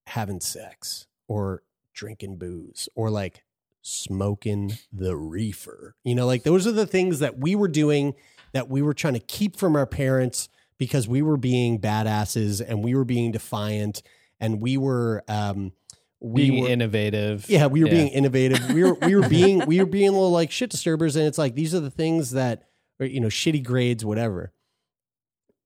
[0.08, 3.43] having sex or drinking booze or like
[3.88, 5.95] smoking the reefer.
[6.04, 8.13] You know, like those are the things that we were doing
[8.54, 12.84] that we were trying to keep from our parents because we were being badasses and
[12.84, 14.02] we were being defiant
[14.39, 15.71] and we were, um,
[16.19, 17.50] we being were innovative.
[17.50, 18.71] yeah, we were being innovative.
[18.71, 21.54] We were we were being we were being little like shit disturbers, and it's like
[21.54, 22.63] these are the things that
[23.00, 24.52] or you know shitty grades, whatever.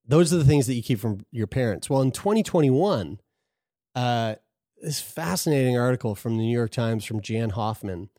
[0.05, 1.89] Those are the things that you keep from your parents.
[1.89, 3.19] Well, in 2021,
[3.95, 4.35] uh,
[4.81, 8.09] this fascinating article from the New York Times from Jan Hoffman.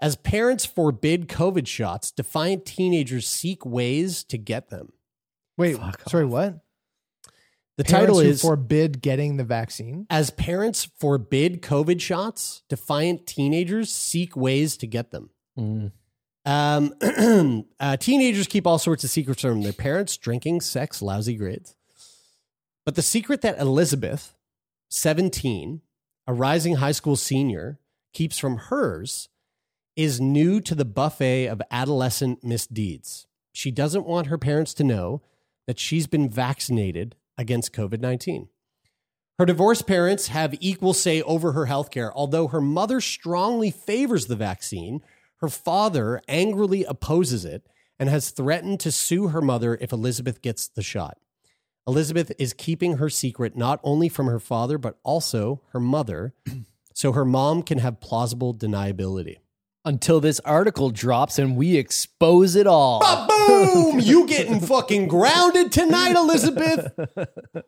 [0.00, 4.92] As parents forbid COVID shots, defiant teenagers seek ways to get them.
[5.56, 6.60] Wait, sorry, what?
[7.78, 10.06] The Parents title who is forbid getting the vaccine.
[10.08, 15.30] As parents forbid COVID shots, defiant teenagers seek ways to get them.
[15.58, 15.92] Mm.
[16.46, 21.74] Um, uh, teenagers keep all sorts of secrets from their parents drinking, sex, lousy grades.
[22.86, 24.34] But the secret that Elizabeth,
[24.88, 25.82] 17,
[26.26, 27.78] a rising high school senior,
[28.12, 29.28] keeps from hers
[29.94, 33.26] is new to the buffet of adolescent misdeeds.
[33.52, 35.22] She doesn't want her parents to know
[35.66, 38.48] that she's been vaccinated against COVID 19.
[39.38, 42.12] Her divorced parents have equal say over her health care.
[42.14, 45.02] Although her mother strongly favors the vaccine,
[45.40, 47.66] her father angrily opposes it
[47.98, 51.18] and has threatened to sue her mother if Elizabeth gets the shot.
[51.86, 56.34] Elizabeth is keeping her secret not only from her father, but also her mother,
[56.94, 59.36] so her mom can have plausible deniability.
[59.84, 63.00] Until this article drops and we expose it all.
[63.28, 64.00] Boom!
[64.00, 66.92] You getting fucking grounded tonight, Elizabeth.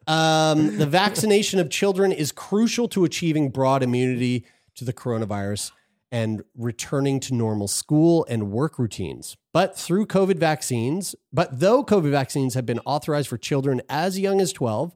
[0.07, 5.71] Um, the vaccination of children is crucial to achieving broad immunity to the coronavirus
[6.11, 9.37] and returning to normal school and work routines.
[9.53, 14.41] But through COVID vaccines, but though COVID vaccines have been authorized for children as young
[14.41, 14.95] as 12,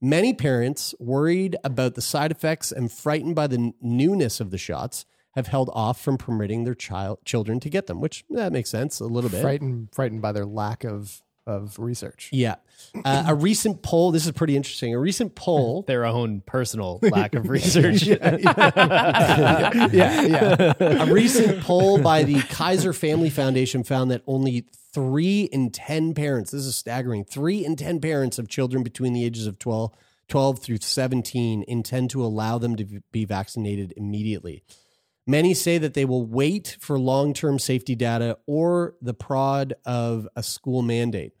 [0.00, 5.04] many parents worried about the side effects and frightened by the newness of the shots
[5.34, 8.98] have held off from permitting their child children to get them, which that makes sense
[8.98, 9.40] a little bit.
[9.40, 12.28] Frightened, frightened by their lack of of research.
[12.30, 12.56] Yeah.
[13.04, 14.94] Uh, a recent poll, this is pretty interesting.
[14.94, 18.02] A recent poll, Their own personal lack of research.
[18.06, 18.38] yeah,
[19.92, 20.72] yeah.
[20.78, 26.50] a recent poll by the Kaiser Family Foundation found that only three in 10 parents,
[26.50, 29.92] this is staggering, three in 10 parents of children between the ages of 12,
[30.28, 34.62] 12 through 17 intend to allow them to be vaccinated immediately.
[35.26, 40.26] Many say that they will wait for long term safety data or the prod of
[40.34, 41.34] a school mandate.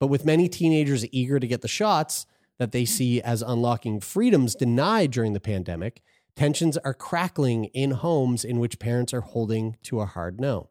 [0.00, 2.26] But with many teenagers eager to get the shots
[2.58, 6.02] that they see as unlocking freedoms denied during the pandemic,
[6.36, 10.70] tensions are crackling in homes in which parents are holding to a hard no.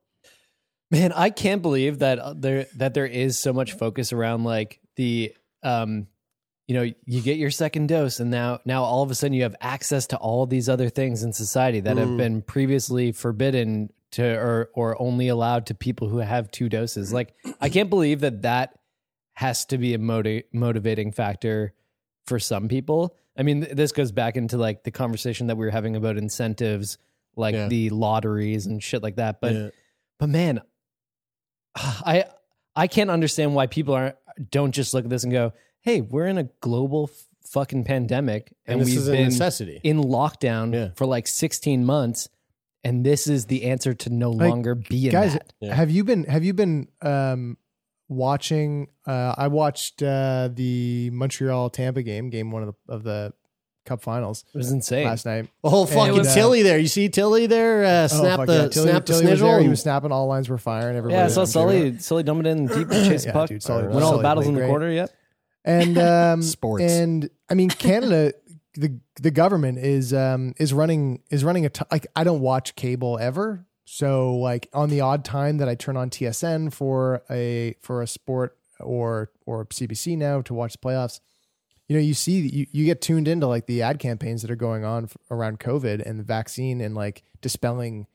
[0.92, 4.80] Man, I can't believe that uh, there that there is so much focus around like
[4.96, 5.34] the
[5.64, 6.08] um
[6.68, 9.44] you know, you get your second dose and now now all of a sudden you
[9.44, 12.18] have access to all these other things in society that have Mm.
[12.18, 17.12] been previously forbidden to or or only allowed to people who have two doses.
[17.12, 18.78] Like I can't believe that that
[19.34, 21.74] has to be a moti- motivating factor
[22.28, 23.15] for some people.
[23.38, 26.17] I mean, th- this goes back into like the conversation that we were having about
[26.17, 26.98] incentives,
[27.36, 27.67] like Yeah.
[27.67, 29.41] the lotteries and shit like that.
[29.41, 29.69] But Yeah.
[30.19, 30.62] but man,
[31.76, 32.26] I
[32.76, 34.15] I can't understand why people aren't
[34.52, 38.54] don't just look at this and go, "Hey, we're in a global f- fucking pandemic,
[38.65, 39.80] And and, we've been necessity.
[39.84, 40.89] in lockdown Yeah.
[40.96, 42.30] for like 16 months,
[42.84, 46.04] and this is the answer to no Like, longer be in guys that." Have you
[46.04, 47.58] been have you been um
[48.15, 53.34] watching uh i watched uh the montreal tampa game game one of the of the
[53.86, 55.06] cup finals It was insane.
[55.06, 56.78] last night The whole fucking was, uh, Tilly there.
[56.80, 57.84] You see Tilly there?
[57.84, 58.67] Uh, Oh, snap fuck the yeah.
[58.69, 59.36] Tilly- snap the Tilly there.
[59.36, 59.62] snizzle.
[59.62, 61.80] he was snapping all lines were firing everybody Yeah, I saw was on Twitter.
[61.89, 63.49] Sully Sully dumping in deep chase the Yeah, puck.
[63.49, 64.69] dude, Sully- Win all the battles in the great.
[64.69, 64.89] quarter.
[64.89, 65.12] Yep.
[65.65, 66.84] and um Sports.
[66.91, 68.34] and i mean canada
[68.76, 72.76] the the government is um is running is running a t- like i don't watch
[72.76, 77.76] cable ever so like on the odd time that i turn on tsn for a
[77.82, 81.19] for a sport or or cbc now to watch the playoffs
[81.88, 84.56] you know you see you, you get tuned into like the ad campaigns that are
[84.56, 88.08] going on around covid and the vaccine and like dispelling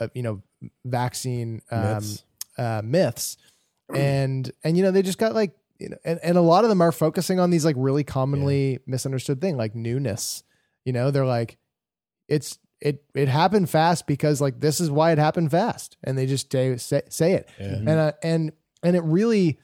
[0.00, 0.42] uh, you know
[0.84, 2.24] vaccine um Myths.
[2.58, 3.36] uh myths.
[3.94, 6.70] And and you know they just got like you know and, and a lot of
[6.70, 10.42] them are focusing on these like really commonly misunderstood thing like newness.
[10.84, 11.56] You know they're like
[12.26, 15.96] it's it it happened fast because like this is why it happened fast.
[16.04, 17.48] And they just say say, say it.
[17.58, 19.58] And uh, and and it really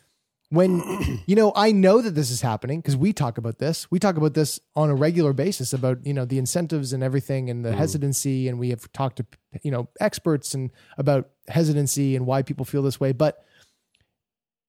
[0.49, 0.83] when
[1.27, 3.91] you know i know that this is happening because we talk about this.
[3.91, 7.51] We talk about this on a regular basis about you know the incentives and everything
[7.51, 8.49] and the hesitancy.
[8.49, 9.27] And we have talked to
[9.63, 13.13] you know experts and about hesitancy and why people feel this way.
[13.13, 13.45] But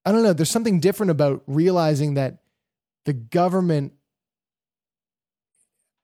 [0.05, 0.33] i don't know.
[0.33, 2.39] There's something different about realizing that
[3.05, 3.93] the government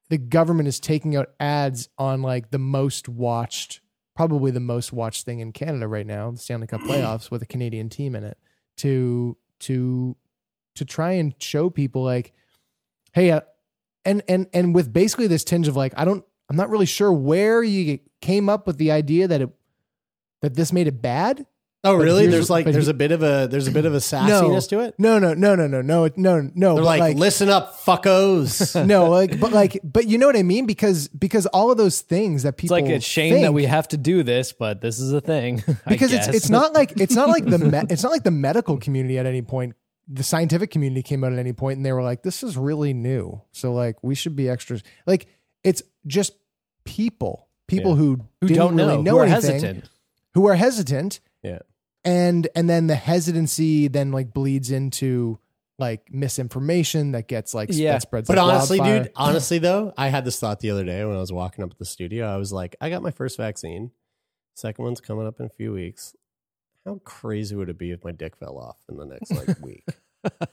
[0.09, 3.81] the government is taking out ads on like the most watched
[4.15, 7.45] probably the most watched thing in canada right now the stanley cup playoffs with a
[7.45, 8.37] canadian team in it
[8.77, 10.15] to to
[10.75, 12.33] to try and show people like
[13.13, 13.41] hey uh,
[14.05, 17.11] and and and with basically this tinge of like i don't i'm not really sure
[17.11, 19.49] where you came up with the idea that it
[20.41, 21.45] that this made it bad
[21.83, 22.21] oh, really?
[22.23, 23.97] here's- There's like but there's he- a bit of a there's a bit of a
[23.97, 24.95] sassiness to it.
[24.97, 28.85] no no no no no no no no They're but like, listen up, fuckos.
[28.87, 32.01] no like but like but you know what i mean because because all of those
[32.01, 34.81] things that It's people like a shame that think- we have to do this, but
[34.81, 35.63] this is a thing.
[35.85, 36.35] I because it's guess.
[36.35, 39.25] it's not like it's not like the me- it's not like the medical community at
[39.25, 39.75] any point
[40.11, 42.93] the scientific community came out at any point and they were like this is really
[42.93, 45.27] new so like we should be extras like
[45.63, 46.33] it's just
[46.83, 47.97] people people Yeah.
[47.97, 49.89] who who didn't don't know, really know who are anything, hesitant.
[50.33, 51.59] who are hesitant yeah.
[52.03, 55.39] And and then the hesitancy then like bleeds into
[55.77, 57.93] like misinformation that gets like Yeah.
[57.93, 59.03] that spreads But like honestly, wildfire.
[59.03, 61.71] dude, honestly though, I had this thought the other day when I was walking up
[61.71, 62.25] at the studio.
[62.27, 63.91] I was like, I got my first vaccine.
[64.55, 66.15] Second one's coming up in a few weeks.
[66.85, 69.85] How crazy would it be if my dick fell off in the next like week?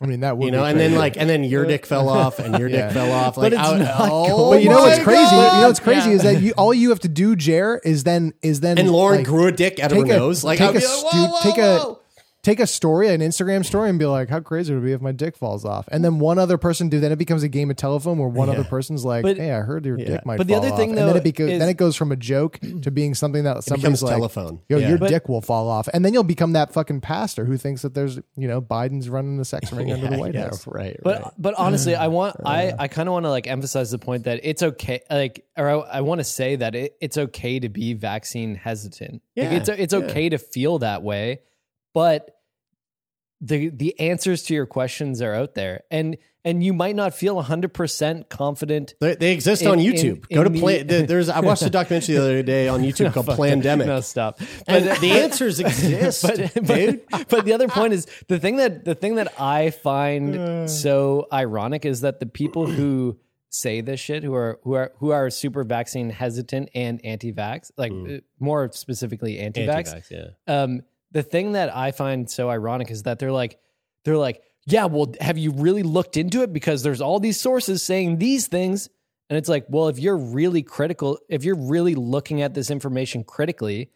[0.00, 2.09] I mean that would you know, be and then like, and then your dick fell
[2.09, 2.87] off, and your Yeah.
[2.87, 3.35] dick fell off.
[3.37, 5.22] But it's I- not oh but you know what's my crazy?
[5.31, 5.55] God!
[5.57, 6.16] You know what's crazy Yeah.
[6.16, 9.18] is that you all you have to do, Jer, is then is then And Lauren
[9.18, 10.44] like, grew a dick out of her a- nose.
[10.44, 11.98] Like, take I'd a be like, stu- whoa, whoa, take a- whoa.
[12.46, 15.00] Take a story, an Instagram story, and be like, "How crazy would it be if
[15.00, 17.00] my dick falls off?" And then one other person do.
[17.00, 18.54] Then it becomes a game of telephone where one Yeah.
[18.54, 20.06] other person's like, But- "Hey, I heard your Yeah.
[20.06, 20.38] dick might." Fall off.
[20.38, 21.96] But the fall other off." thing, and then though, it, beco- is- then it goes
[21.96, 24.61] from a joke to being something that somebody's like, telephone.
[24.68, 24.90] "Yo, Yeah.
[24.90, 27.82] your But- dick will fall off," and then you'll become that fucking pastor who thinks
[27.82, 30.66] that there's, you know, Biden's running the sex ring under the White yeah, House.
[30.68, 31.32] Right, But right.
[31.37, 34.40] but honestly, I want I I kind of want to like emphasize the point that
[34.44, 37.94] it's okay like or I, I want to say that it, it's okay to be
[37.94, 39.14] vaccine hesitant.
[39.37, 39.98] Like, Yeah, it's it's yeah.
[40.00, 41.40] okay to feel that way,
[41.92, 42.30] but
[43.40, 47.40] the the answers to your questions are out there, and and you might not feel
[47.42, 48.94] hundred percent confident.
[49.01, 50.25] They, they exist In- on YouTube.
[50.31, 50.83] in Go to play.
[50.83, 51.29] the- There's.
[51.29, 53.27] I watched a documentary the other day on YouTube called.
[53.27, 53.87] Plandemic.
[53.87, 54.40] No, stop.
[54.66, 57.01] and But- the answers exist, but, but, dude.
[57.29, 61.85] but the other point is the thing that the thing that I find so ironic
[61.85, 63.18] is that the people who
[63.51, 67.90] say this shit who are who are who are super vaccine hesitant and anti-vax like
[67.92, 70.62] uh, more specifically anti-vax, Anti-vax, yeah.
[70.62, 70.83] um
[71.16, 73.59] the thing that I find so ironic is that they're like
[74.05, 77.82] they're like yeah well have you really looked into it because there's all these sources
[77.82, 78.90] saying these things
[79.30, 83.24] and it's like well if you're really critical if you're really looking at this information
[83.24, 83.90] critically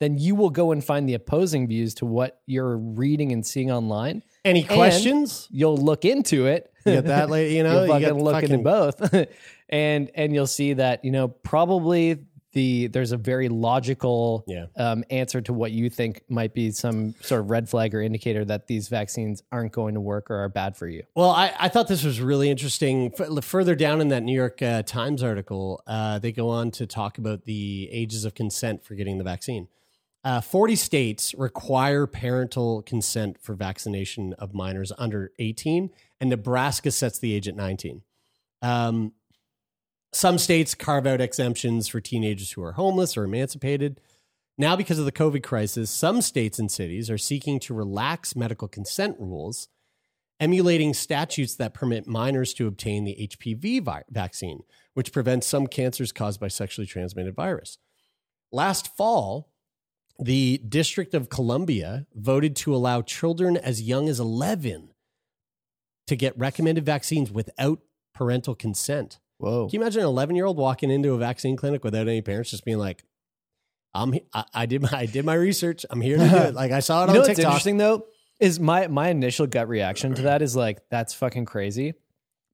[0.00, 3.70] then you will go and find the opposing views to what you're reading and seeing
[3.70, 4.24] online.
[4.44, 5.46] Any And questions?
[5.52, 6.72] You'll look into it.
[6.84, 7.28] You get that?
[7.28, 9.14] You know, you'll you fucking get look fucking- into both,
[9.68, 12.18] and and you'll see that you know probably
[12.52, 14.66] the there's a very logical Yeah.
[14.76, 18.44] um, answer to what you think might be some sort of red flag or indicator
[18.44, 21.02] that these vaccines aren't going to work or are bad for you.
[21.14, 23.12] Well, I, I thought this was really interesting.
[23.18, 26.86] F- further down in that New York uh, Times article, uh, they go on to
[26.86, 29.68] talk about the ages of consent for getting the vaccine.
[30.24, 35.90] Uh, 40 states require parental consent for vaccination of minors under 18,
[36.20, 38.02] and Nebraska sets the age at 19.
[38.60, 39.12] Um,
[40.12, 44.00] some states carve out exemptions for teenagers who are homeless or emancipated.
[44.58, 48.68] Now, because of the COVID crisis, some states and cities are seeking to relax medical
[48.68, 49.68] consent rules,
[50.38, 56.12] emulating statutes that permit minors to obtain the HPV vi- vaccine, which prevents some cancers
[56.12, 57.78] caused by sexually transmitted virus.
[58.52, 59.50] Last fall,
[60.18, 64.90] the District of Columbia voted to allow children as young as 11
[66.06, 67.80] to get recommended vaccines without
[68.14, 69.18] parental consent.
[69.42, 69.66] Whoa.
[69.68, 72.50] Can you imagine an 11 year old walking into a vaccine clinic without any parents
[72.50, 73.04] just being like,
[73.94, 75.84] I'm, I, I did my, I did my research.
[75.90, 76.54] I'm here to do it.
[76.62, 77.44] Like I saw it You on know what's TikTok.
[77.46, 78.06] interesting though
[78.40, 81.94] is my my initial gut reaction to that is like that's fucking crazy.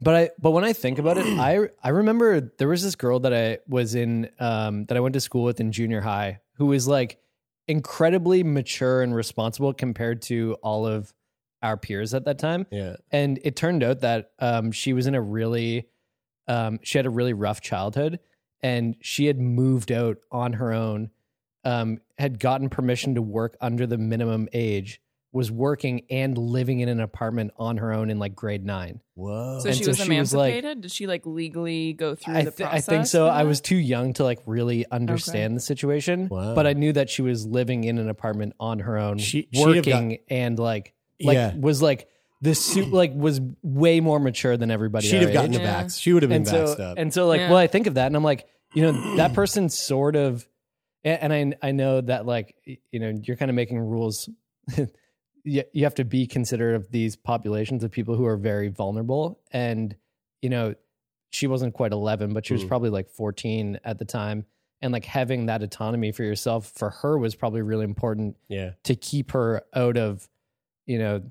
[0.01, 3.21] But I but when I think about it, I I remember there was this girl
[3.21, 6.67] that I was in um that I went to school with in junior high who
[6.67, 7.19] was like
[7.69, 11.13] incredibly mature and responsible compared to all of
[11.63, 12.67] our peers at that time.
[12.71, 12.97] Yeah.
[13.11, 15.87] And it turned out that um she was in a really
[16.49, 18.19] um she had a really rough childhood
[18.63, 21.11] and she had moved out on her own
[21.65, 26.89] um, had gotten permission to work under the minimum age, was working and living in
[26.89, 29.01] an apartment on her own in like grade nine.
[29.15, 29.59] Whoa.
[29.61, 30.81] So And she so was she was, like- emancipated.
[30.83, 33.27] Did she like legally go through I, the thi- I think so.
[33.29, 36.55] I was too young to like really understand the situation, Wow.
[36.55, 39.59] but I knew that she was living in an apartment on her own, She- she'd
[39.59, 41.55] have working and like like Yeah.
[41.57, 42.09] was like
[42.41, 45.07] the suit like was way more mature than everybody.
[45.09, 45.59] She'd have gotten age.
[45.59, 45.83] the Yeah.
[45.85, 46.01] vax.
[46.01, 46.99] She would have been and so vaxxed up.
[46.99, 47.49] and so like Yeah.
[47.51, 50.47] well i think of that and i'm like you know that person sort of
[51.05, 52.55] and and i i know that like
[52.93, 54.29] you know you're kind of making rules
[55.45, 59.41] you, you have to be considerate of these populations of people who are very vulnerable
[59.53, 59.97] and
[60.43, 60.75] you know
[61.31, 62.69] she wasn't quite 11 but she was Mm.
[62.69, 64.45] probably like 14 at the time
[64.81, 68.71] and like having that autonomy for yourself for her was probably really important yeah.
[68.85, 70.29] to keep her out of
[70.87, 71.23] you know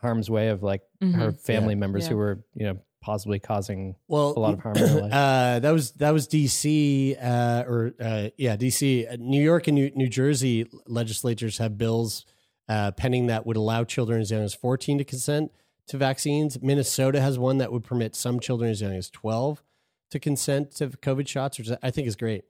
[0.00, 1.40] harm's way of like her Mhm.
[1.40, 1.78] family Yeah.
[1.80, 2.10] members Yeah.
[2.10, 5.12] who were you know possibly causing Well, a lot of harm in her life.
[5.12, 9.74] Uh, that was that was DC uh, or uh, yeah DC, Uh, New York and
[9.74, 12.26] New, New Jersey legislatures have bills
[12.68, 15.50] uh, pending that would allow children as young as 14 to consent
[15.88, 16.60] to vaccines.
[16.62, 19.62] Minnesota has one that would permit some children as young as 12
[20.10, 22.44] to consent to COVID shots, which I think is great.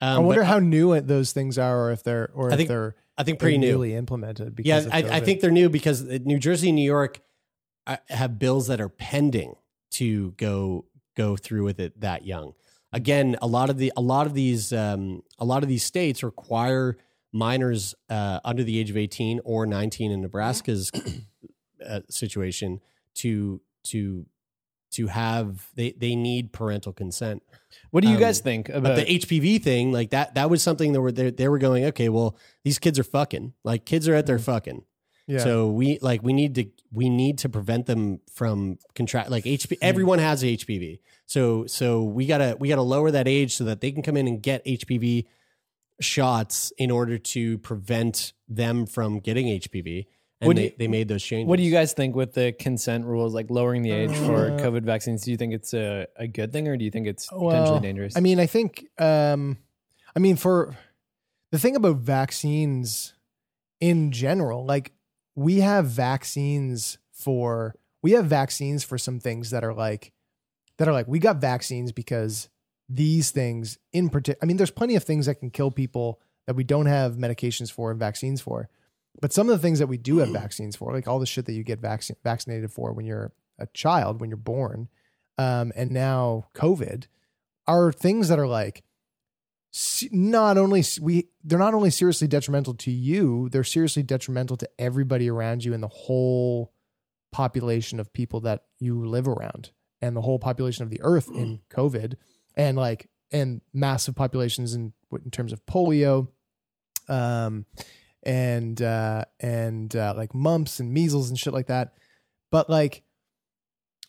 [0.00, 2.52] Um, I wonder but how new it- those things are, or if they're or I
[2.52, 3.72] if think they're I think pretty new.
[3.72, 4.54] newly implemented.
[4.54, 7.20] Because Yeah, I, I think they're new because New Jersey and New York
[7.86, 9.56] uh, have bills that are pending
[9.92, 10.84] to go
[11.16, 12.52] go through with it that young.
[12.92, 16.22] Again, a lot of the a lot of these um, a lot of these states
[16.22, 16.96] require
[17.32, 20.90] minors uh, under the age of eighteen or nineteen in Nebraska's
[21.86, 22.80] uh, situation
[23.16, 24.26] to to
[24.92, 27.42] to have they they need parental consent.
[27.90, 30.92] What do you Um, guys think about the HPV thing, like that, that was something
[30.92, 33.52] that were they, they were going, okay, well, these kids are fucking.
[33.64, 34.84] Like kids are at their fucking.
[35.26, 35.38] yeah.
[35.38, 39.76] So we like we need to we need to prevent them from contract like HP.
[39.82, 43.92] Everyone has HPV, so so we gotta we gotta lower that age so that they
[43.92, 45.26] can come in and get HPV
[46.00, 50.06] shots in order to prevent them from getting HPV.
[50.40, 51.48] And What do they, you- they made those changes.
[51.48, 54.58] what do you guys think with the consent rules, like lowering the age for Uh,
[54.58, 55.22] COVID vaccines?
[55.22, 57.80] Do you think it's a, a good thing or do you think it's Well, potentially
[57.80, 58.16] dangerous?
[58.16, 59.58] I mean, I think, um,
[60.14, 60.76] I mean, for
[61.50, 63.14] the thing about vaccines
[63.80, 64.92] in general, like
[65.34, 70.12] we have vaccines for, we have vaccines for some things that are like,
[70.76, 72.48] that are like, we got vaccines because
[72.88, 76.54] these things in particular, I mean, there's plenty of things that can kill people that
[76.54, 78.68] we don't have medications for and vaccines for.
[79.20, 81.46] But some of the things that we do have vaccines for, like all the shit
[81.46, 84.88] that you get vaccine, vaccinated for when you're a child, when you're born,
[85.36, 87.06] um, and now COVID,
[87.66, 88.82] are things that are like
[90.10, 95.28] not only we they're not only seriously detrimental to you, they're seriously detrimental to everybody
[95.28, 96.72] around you and the whole
[97.30, 101.60] population of people that you live around and the whole population of the earth in
[101.70, 102.14] COVID
[102.56, 106.28] and like and massive populations in in terms of polio
[107.08, 107.66] um
[108.24, 111.94] and uh and uh like mumps and measles and shit like that.
[112.50, 113.02] But like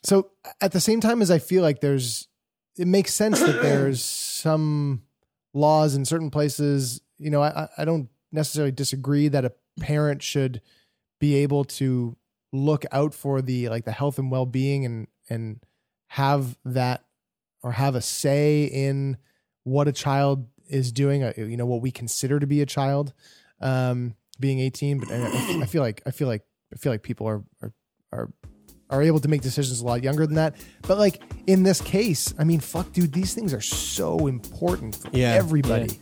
[0.04, 0.32] so
[0.62, 2.28] at the same time as i feel like there's
[2.78, 5.02] it makes sense that there's some
[5.54, 7.02] laws in certain places.
[7.18, 10.62] You know i I- don't necessarily disagree that a parent should
[11.20, 12.16] be able to
[12.54, 15.60] look out for the like the health and well-being and and
[16.08, 17.04] have that
[17.62, 19.18] or have a say in
[19.64, 23.14] what a child is doing uh, you know what we consider to be a child
[23.62, 25.00] um, being 18.
[25.00, 26.44] But I, I, feel like I feel like
[26.74, 27.74] I feel like people are are
[28.12, 28.30] are
[28.90, 30.56] are able to make decisions a lot younger than that.
[30.84, 35.10] But like in this case, I mean, fuck, dude, these things are so important for
[35.14, 35.94] yeah, everybody.
[35.94, 36.00] Yeah.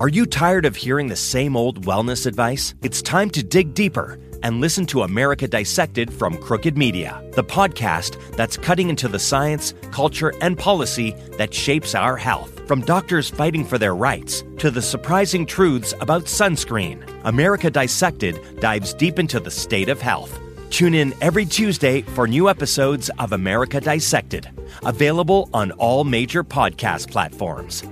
[0.00, 2.72] Are you tired of hearing the same old wellness advice?
[2.80, 8.16] It's time to dig deeper and listen to America Dissected from Crooked Media, the podcast
[8.36, 12.66] that's cutting into the science, culture, and policy that shapes our health.
[12.66, 18.94] From doctors fighting for their rights to the surprising truths about sunscreen, America Dissected dives
[18.94, 20.38] deep into the state of health.
[20.70, 24.48] Tune in every Tuesday for new episodes of America Dissected,
[24.84, 27.82] available on all major podcast platforms.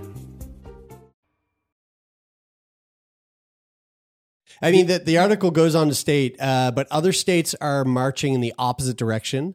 [4.60, 8.34] I mean, the, the article goes on to state, uh, but other states are marching
[8.34, 9.54] in the opposite direction.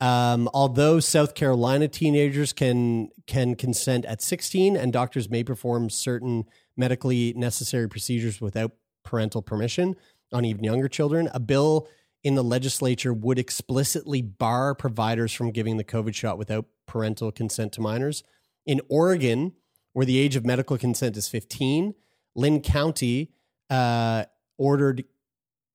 [0.00, 6.44] Um, although South Carolina teenagers can can consent at 16, and doctors may perform certain
[6.76, 8.72] medically necessary procedures without
[9.04, 9.96] parental permission
[10.32, 11.88] on even younger children, a bill
[12.22, 17.72] in the legislature would explicitly bar providers from giving the COVID shot without parental consent
[17.72, 18.24] to minors.
[18.66, 19.52] In Oregon,
[19.92, 21.94] where the age of medical consent is 15,
[22.34, 23.30] Linn County
[23.70, 24.24] uh,
[24.58, 25.04] ordered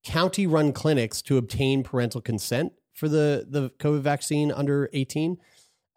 [0.04, 5.38] county run clinics to obtain parental consent for the, the COVID vaccine under 18.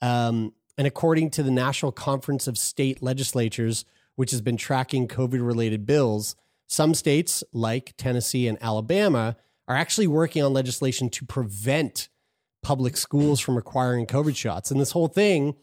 [0.00, 3.84] Um, and according to the National Conference of State Legislatures,
[4.16, 9.36] which has been tracking COVID related bills, some states like Tennessee and Alabama
[9.68, 12.08] are actually working on legislation to prevent
[12.62, 14.70] public schools from requiring COVID shots.
[14.70, 15.54] And this whole thing,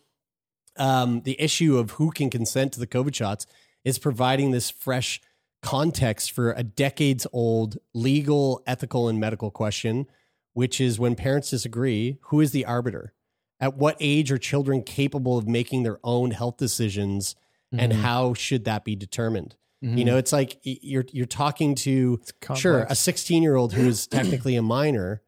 [0.78, 3.46] um, the issue of who can consent to the COVID shots,
[3.84, 5.22] is providing this fresh
[5.62, 10.06] context for a decades old legal, ethical, and medical question,
[10.54, 13.14] which is when parents disagree, who is the arbiter?
[13.60, 17.36] At what age are children capable of making their own health decisions,
[17.74, 17.96] and Mhm.
[17.98, 19.56] how should that be determined?
[19.82, 20.06] You Mhm.
[20.06, 22.20] know, it's like you're you're talking to
[22.56, 24.08] sure a 16 year old who is
[24.48, 25.22] technically a minor,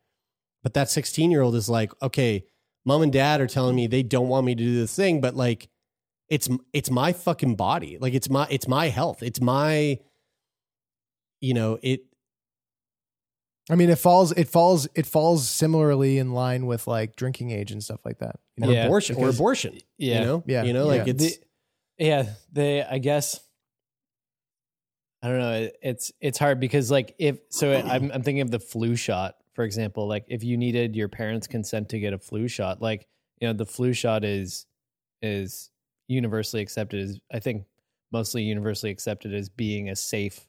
[0.64, 2.46] but that 16 year old is like, okay,
[2.86, 5.36] mom and dad are telling me they don't want me to do this thing, but
[5.36, 5.70] like,
[6.30, 10.00] it's it's my fucking body, like it's my it's my health, it's my,
[11.42, 12.02] you know, it.
[13.70, 17.72] I mean, it falls, it falls, it falls similarly in line with like drinking age
[17.72, 18.38] and stuff like that.
[18.58, 18.72] You know?
[18.72, 19.78] Or Yeah, abortion, or abortion.
[19.98, 20.20] Yeah.
[20.20, 21.14] you know, Yeah, you know, like yeah.
[21.14, 21.46] it's The-
[21.98, 23.40] yeah they i guess
[25.22, 28.50] i don't know it- it's it's hard because like if so i'm, I'm thinking of
[28.50, 32.18] the flu shot for example like if you needed your parents consent to get a
[32.18, 33.06] flu shot like
[33.40, 34.66] you know the flu shot is
[35.22, 35.70] is
[36.08, 37.66] universally accepted as i think
[38.12, 40.48] mostly universally accepted as being a safe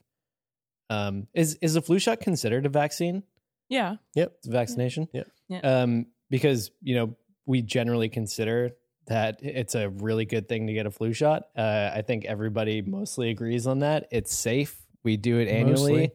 [0.89, 3.23] um is is the flu shot considered a vaccine
[3.69, 3.95] Yeah.
[4.15, 5.23] it's a vaccination Yeah.
[5.47, 5.59] Yeah.
[5.81, 7.15] um because you know
[7.45, 8.71] we generally consider
[9.07, 11.43] that it's a really good thing to get a flu shot.
[11.57, 14.07] Uh, I think everybody mostly agrees on that.
[14.11, 14.81] It's safe.
[15.03, 15.91] We do it annually.
[15.91, 16.11] Mostly.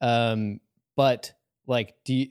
[0.00, 0.60] Um,
[0.96, 1.32] but
[1.66, 2.28] like, do you,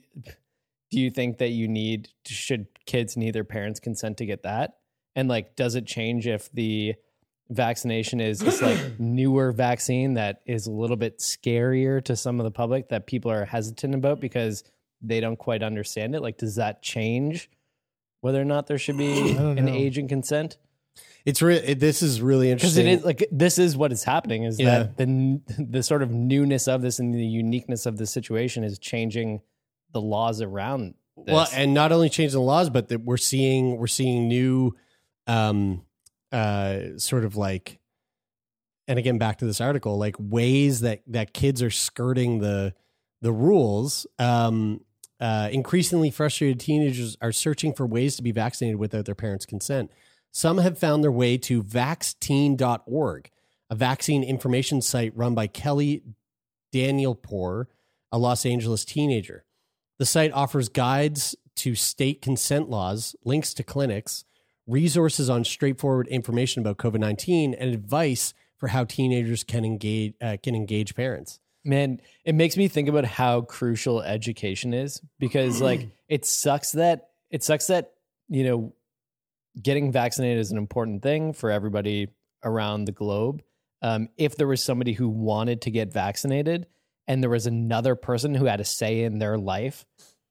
[0.90, 4.78] do you think that you need should kids need their parents consent to get that?
[5.14, 6.94] And like, does it change if the
[7.50, 12.44] vaccination is this like newer vaccine that is a little bit scarier to some of
[12.44, 14.64] the public that people are hesitant about because
[15.00, 16.20] they don't quite understand it?
[16.22, 17.48] Like, does that change
[18.20, 19.72] whether or not there should be an know.
[19.72, 20.58] age and consent?
[21.24, 22.86] it's really this is really Because interesting.
[22.88, 24.78] it is like this is what is happening is Yeah.
[24.78, 28.78] that the the sort of newness of this and the uniqueness of the situation is
[28.78, 29.40] changing
[29.92, 31.32] the laws around this.
[31.32, 34.74] Well, and not only changing the laws, but that we're seeing we're seeing new,
[35.26, 35.82] um,
[36.32, 37.78] uh, sort of like,
[38.86, 42.74] and again back to this article, like ways that that kids are skirting the
[43.20, 44.06] the rules.
[44.18, 44.80] Um,
[45.20, 49.90] uh, increasingly frustrated teenagers are searching for ways to be vaccinated without their parents' consent.
[50.30, 53.30] Some have found their way to vaxteen.org,
[53.70, 56.02] a vaccine information site run by Kelly
[56.72, 57.66] Danielpour,
[58.12, 59.44] a Los Angeles teenager.
[59.98, 64.24] The site offers guides to state consent laws, links to clinics,
[64.68, 70.36] resources on straightforward information about COVID 19, and advice for how teenagers can engage, uh,
[70.42, 71.40] can engage parents.
[71.64, 77.08] man, it makes me think about how crucial education is because like it sucks that
[77.30, 77.94] it sucks that
[78.28, 78.72] you know
[79.60, 82.08] getting vaccinated is an important thing for everybody
[82.44, 83.42] around the globe.
[83.82, 86.66] Um, if there was somebody who wanted to get vaccinated
[87.06, 89.84] and there was another person who had a say in their life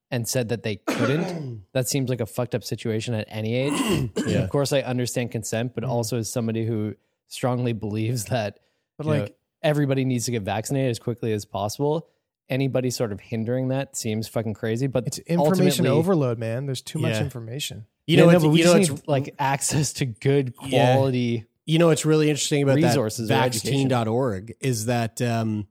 [0.10, 4.12] and said that they couldn't, that seems like a fucked up situation at any age.
[4.28, 4.40] Yeah.
[4.40, 6.96] Of course, I understand consent, but also as somebody who
[7.28, 8.60] strongly believes that
[8.98, 12.08] But you know, like, everybody needs to get vaccinated as quickly as possible.
[12.50, 14.88] Anybody sort of hindering that seems fucking crazy.
[14.88, 16.66] But it's information ultimately- overload, man.
[16.66, 17.24] There's too much Yeah.
[17.24, 17.86] information.
[18.06, 20.06] You Yeah, know, no, it's, but we you know, just it's need like access to
[20.06, 20.94] good Yeah.
[20.96, 21.46] quality.
[21.66, 23.90] you know what's really interesting about Resources or that education.
[23.90, 25.68] vaxteen.org is that um,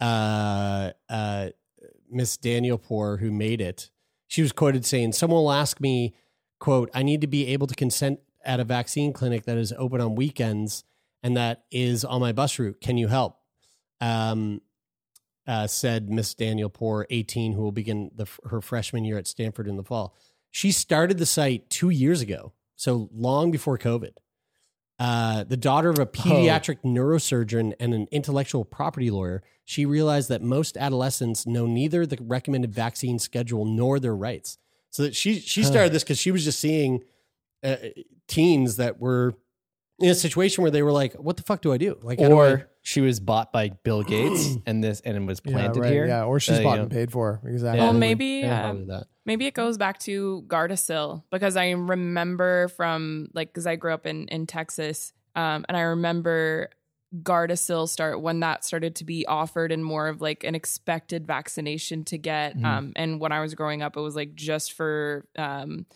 [0.00, 1.48] uh, uh,
[2.10, 3.90] Miss Danielpour, who made it,
[4.26, 6.14] she was quoted saying, Someone will ask me,
[6.58, 10.00] quote, I need to be able to consent at a vaccine clinic that is open
[10.00, 10.84] on weekends
[11.22, 12.80] and that is on my bus route.
[12.80, 13.38] Can you help?
[14.00, 14.60] Um,
[15.46, 19.76] uh, said Miss Danielpour, 18, who will begin the, her freshman year at Stanford in
[19.76, 20.14] the fall.
[20.50, 24.12] She started the site two years ago, so long before COVID.
[24.98, 30.42] Uh, the daughter of a pediatric neurosurgeon and an intellectual property lawyer, she realized that
[30.42, 34.58] most adolescents know neither the recommended vaccine schedule nor their rights.
[34.90, 37.02] So that she she started this because she was just seeing
[37.62, 37.76] uh,
[38.26, 39.34] teens that were
[39.98, 42.28] in a situation where they were like, "What the fuck do I do?" Like, how
[42.28, 45.52] do I- Or she was bought by Bill Gates and this and it was Yeah,
[45.52, 46.06] planted right, here.
[46.06, 46.96] Yeah, or she's Uh, bought you and know.
[46.96, 47.40] paid for.
[47.44, 47.80] Exactly.
[47.80, 49.06] Well, maybe yeah, um, probably that.
[49.24, 54.06] Maybe it goes back to Gardasil because I remember from like because I grew up
[54.06, 56.70] in in Texas, um, and I remember
[57.22, 62.04] Gardasil start when that started to be offered and more of like an expected vaccination
[62.04, 62.56] to get.
[62.62, 65.86] Um, and when I was growing up, it was like just for um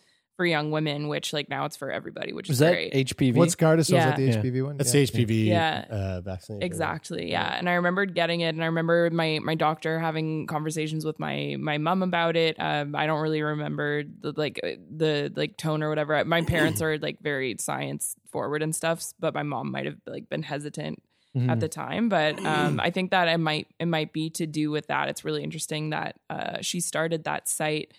[0.41, 2.95] for young women, which like now it's for everybody, which Was is that great.
[2.95, 3.35] HPV?
[3.35, 3.81] What's Gardasil?
[3.81, 4.37] Is that the Yeah.
[4.37, 4.79] HPV one?
[4.79, 5.03] That's yeah.
[5.03, 5.85] HPV Yeah.
[5.91, 6.63] uh, vaccination.
[6.63, 7.31] Exactly.
[7.31, 7.59] Yeah.
[7.59, 11.57] And I remembered getting it and I remember my my doctor having conversations with my
[11.59, 12.57] my mom about it.
[12.59, 16.25] Um I don't really remember the like uh, the like tone or whatever.
[16.25, 20.31] My parents are like very science forward and stuff, but my mom might have like
[20.31, 21.03] been hesitant
[21.37, 21.49] Mm-hmm.
[21.49, 24.73] at the time, but um I think that it might it might be to do
[24.73, 25.09] with that.
[25.09, 27.93] It's really interesting that uh she started that site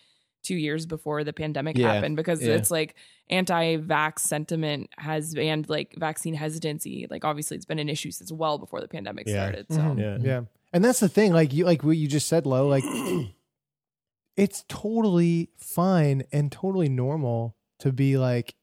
[0.43, 1.93] 2 years before the pandemic Yeah.
[1.93, 2.55] happened because Yeah.
[2.55, 2.95] it's like
[3.29, 8.57] anti-vax sentiment has and like vaccine hesitancy like obviously it's been an issue since well
[8.57, 9.33] before the pandemic Yeah.
[9.33, 9.99] started so Mhm.
[9.99, 10.17] Yeah.
[10.21, 10.41] Yeah.
[10.73, 12.83] And that's the thing, like you like what you just said, Lo, like
[14.37, 18.55] it's totally fine and totally normal to be like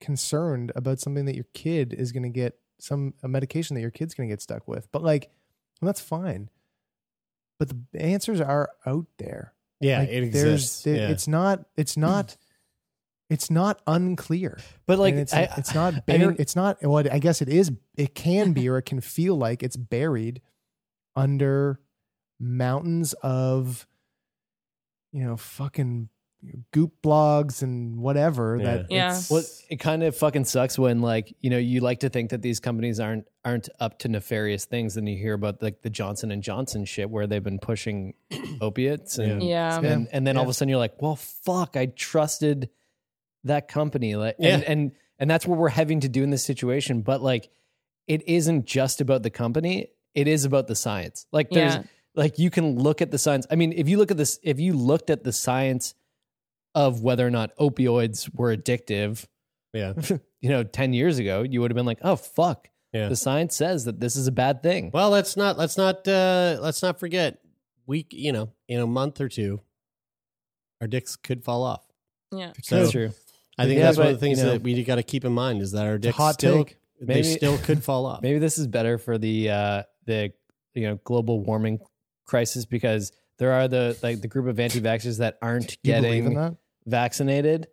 [0.00, 4.14] concerned about something that your kid is gonna get some a medication that your kid's
[4.14, 4.90] gonna get stuck with.
[4.92, 5.30] But like
[5.80, 6.48] and that's fine.
[7.58, 9.52] But the answers are out there.
[9.80, 10.82] Yeah, Like, it there's exists.
[10.84, 11.08] there- yeah.
[11.08, 12.36] it's not it's not
[13.30, 14.58] it's not unclear.
[14.86, 16.20] But like, And it's I- it's not I buried.
[16.20, 16.82] don't- It's not.
[16.82, 17.70] Well, I guess it is.
[17.96, 20.42] It can be, or it can feel like it's buried
[21.14, 21.80] under
[22.40, 23.86] mountains of,
[25.12, 26.08] you know, fucking
[26.72, 28.58] goop blogs and whatever.
[28.62, 29.08] That Yeah.
[29.08, 32.30] it's- Well, it kind of fucking sucks when like you know you like to think
[32.30, 35.90] that these companies aren't aren't up to nefarious things, and you hear about like the
[35.90, 38.14] Johnson and Johnson shit where they've been pushing
[38.60, 39.80] opiates, and Yeah.
[39.80, 42.70] and, and then all of a sudden you're like, well, fuck, I trusted
[43.44, 47.02] that company, like, and, and and that's what we're having to do in this situation.
[47.02, 47.50] But like,
[48.06, 51.26] it isn't just about the company; it is about the science.
[51.32, 51.82] Like, there's Yeah.
[52.14, 53.46] like you can look at the science.
[53.50, 55.94] I mean, if you look at this, if you looked at the science
[56.74, 59.26] of whether or not opioids were addictive,
[59.72, 59.92] yeah,
[60.40, 62.68] you know, 10 years ago, you would have been like, oh, fuck.
[62.92, 63.08] yeah.
[63.08, 64.90] The science says that this is a bad thing.
[64.92, 67.38] Well, let's not let's not uh let's not forget
[67.86, 69.60] we you know in a month or two
[70.80, 71.84] our dicks could fall off.
[72.32, 73.10] yeah So That's true.
[73.58, 75.24] I think Yeah, that's one of the things you know- that we got to keep
[75.24, 76.78] in mind is that our dicks hot still take.
[77.00, 78.22] they Maybe- still could fall off.
[78.22, 80.32] Maybe this is better for the, uh, the,
[80.74, 81.78] you know, global warming
[82.26, 86.34] crisis because there are the, like the group of anti-vaxxers that aren't you believe in
[86.34, 86.54] getting that?
[86.86, 87.66] vaccinated.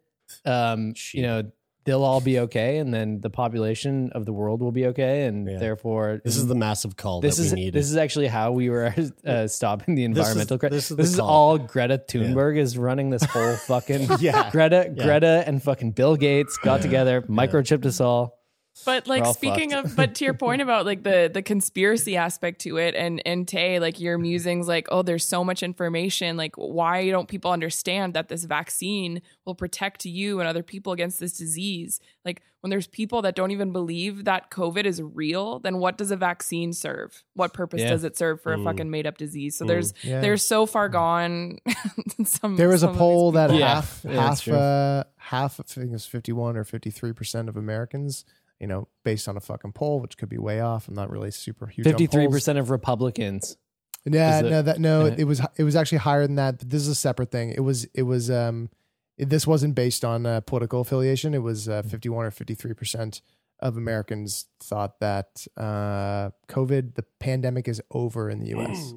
[0.46, 1.52] Um, you know,
[1.86, 2.80] they'll all be okay.
[2.80, 5.26] And then the population of the world will be okay.
[5.26, 5.58] And Yeah.
[5.60, 7.74] therefore This is the massive call this that is we need.
[7.74, 8.94] this is actually how we were
[9.26, 10.76] uh, stopping the This is- environmental crisis.
[10.78, 11.30] this is This the is, call.
[11.30, 14.50] all Greta Thunberg is running this whole fucking Yeah.
[14.52, 15.04] Greta Yeah.
[15.06, 18.37] Greta and fucking Bill Gates got together, microchipped us all.
[18.86, 19.86] But like all speaking fucked.
[19.88, 23.48] of, but to your point about like the the conspiracy aspect to it, and and
[23.48, 26.38] Tay, like your musings, like oh, there's so much information.
[26.38, 31.20] Like, why don't people understand that this vaccine will protect you and other people against
[31.20, 32.00] this disease?
[32.24, 36.12] Like, when there's people that don't even believe that COVID is real, then what does
[36.12, 37.24] a vaccine serve?
[37.34, 37.90] What purpose Yeah.
[37.90, 38.64] does it serve for a Mm.
[38.64, 39.56] fucking made up disease?
[39.56, 40.22] So there's Yeah.
[40.22, 41.60] there's so far gone.
[42.26, 43.54] some There was some a poll that.
[43.54, 43.76] Yeah.
[43.76, 47.48] half Yeah, half uh, half I think it was fifty one or fifty three percent
[47.50, 48.26] of Americans,
[48.60, 50.88] you know, based on a fucking poll, which could be way off.
[50.88, 51.86] I'm not really super huge.
[51.86, 53.58] Fifty three percent of Republicans.
[54.06, 55.16] Yeah, it- no, that no, Yeah.
[55.18, 56.60] it was it was actually higher than that.
[56.60, 57.52] But this is a separate thing.
[57.52, 58.70] It was it was um,
[59.18, 61.34] it, this wasn't based on uh, political affiliation.
[61.34, 63.22] It was uh, fifty one or fifty three percent
[63.60, 68.94] of Americans thought that uh, COVID, the pandemic, is over in the U.S.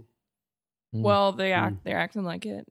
[0.92, 2.66] Well, they act they're acting like it.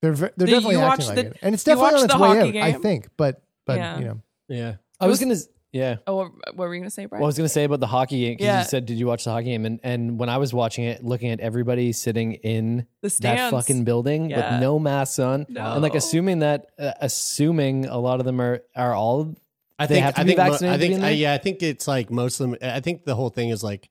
[0.00, 2.16] They're they're Do you definitely watch acting like the- it, and it's definitely on its
[2.16, 2.64] way hockey out.
[2.68, 3.98] I think, but but Yeah.
[3.98, 4.74] you know, yeah.
[5.00, 5.96] I was was- gonna yeah.
[6.06, 7.20] Oh, what what were you gonna say, Brian?
[7.20, 8.58] Well, I was going to say about the hockey game because Yeah.
[8.60, 11.04] you said, "Did you watch the hockey game?" And and when I was watching it,
[11.04, 13.50] looking at everybody sitting in the that stands.
[13.50, 14.52] fucking building Yeah.
[14.52, 15.72] with no masks on, No.
[15.74, 19.34] and like assuming that, uh, assuming a lot of them are are all
[19.78, 21.04] I They think have to I be think mo- vaccinated I to be think in
[21.04, 21.16] I, there?
[21.18, 22.58] yeah, I think it's like most of them.
[22.62, 23.90] I think the whole thing is like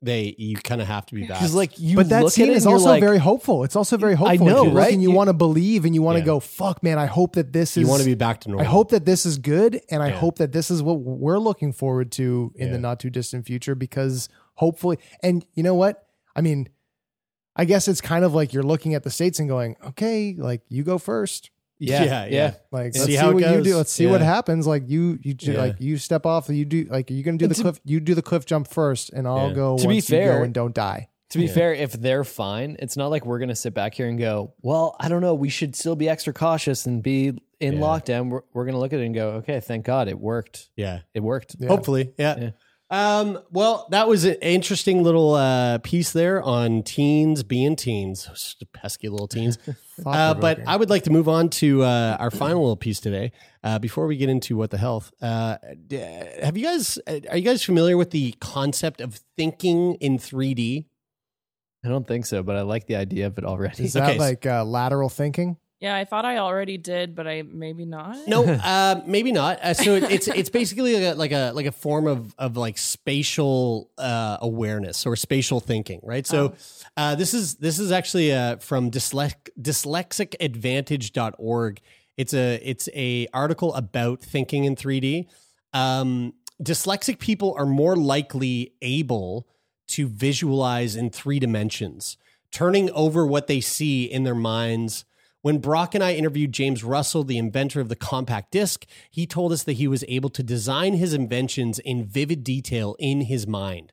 [0.00, 1.38] they you kind of have to be back.
[1.38, 3.64] Because like you, but that look scene at it is also like, very hopeful.
[3.64, 4.32] It's also very hopeful.
[4.32, 4.92] I know, you look right?
[4.92, 6.26] And you, You- want to believe, and you want to Yeah.
[6.26, 6.98] go, "Fuck, man!
[6.98, 8.64] I hope that this is." you want to be back to normal.
[8.66, 10.18] I hope that this is good, and I Yeah.
[10.20, 12.72] hope that this is what we're looking forward to in Yeah.
[12.74, 13.74] the not too distant future.
[13.74, 16.06] Because hopefully, and you know what?
[16.36, 16.68] I mean,
[17.56, 20.62] I guess it's kind of like you're looking at the states and going, "Okay, like
[20.68, 21.50] you go first.
[21.78, 22.54] Yeah, Yeah, yeah, yeah.
[22.70, 23.76] Like See let's see, how it what you do.
[23.76, 24.66] Let's see what happens.
[24.66, 25.58] Like you, you ju- Yeah.
[25.60, 26.48] like you step off.
[26.48, 27.80] You do like you're gonna do And the to- cliff.
[27.84, 29.54] You do the cliff jump first, and I'll Yeah.
[29.54, 29.76] go.
[29.78, 31.08] To be once you go fair- and don't die.
[31.30, 31.52] To be Yeah.
[31.52, 34.54] fair, if they're fine, it's not like we're going to sit back here and go,
[34.62, 35.34] well, I don't know.
[35.34, 37.80] We should still be extra cautious and be in Yeah.
[37.80, 38.30] lockdown.
[38.30, 40.70] We're, we're going to look at it and go, okay, thank God it worked.
[40.74, 41.00] Yeah.
[41.12, 41.56] It worked.
[41.60, 41.68] Yeah.
[41.68, 42.52] Hopefully, yeah.
[42.90, 48.56] Um, well, that was an interesting little uh, piece there on teens being teens, Those
[48.72, 49.58] pesky little teens.
[50.06, 53.32] uh, but I would like to move on to uh, our final little piece today.
[53.62, 55.58] Uh, before we get into what the health, uh,
[56.40, 60.86] have you guys are you guys familiar with the concept of thinking in 3D?
[61.84, 63.84] I don't think so, but I like the idea of it already.
[63.84, 65.56] is that okay, like uh, lateral thinking?
[65.80, 68.26] Yeah, I thought I already did, but I maybe not.
[68.26, 69.60] No, uh, maybe not.
[69.62, 72.56] Uh, so it, it's it's basically like a, like a like a form of of
[72.56, 76.26] like spatial uh, awareness or spatial thinking, right?
[76.26, 76.54] So
[76.96, 81.80] uh, this is this is actually uh, from dyslex- dyslexicadvantage.org.
[82.16, 85.26] It's a it's a article about thinking in 3D.
[85.72, 89.46] Um, dyslexic people are more likely able
[89.88, 92.16] to visualize in three dimensions,
[92.50, 95.04] turning over what they see in their minds.
[95.42, 99.52] When Brock and I interviewed James Russell, the inventor of the compact disc, he told
[99.52, 103.92] us that he was able to design his inventions in vivid detail in his mind,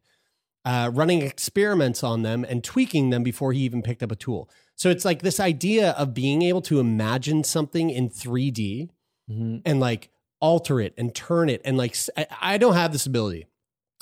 [0.65, 4.49] uh, running experiments on them and tweaking them before he even picked up a tool.
[4.75, 8.89] So it's like this idea of being able to imagine something in 3D
[9.29, 9.61] Mhm.
[9.65, 10.09] and like
[10.41, 11.95] alter it and turn it and like
[12.41, 13.45] I don't have this ability.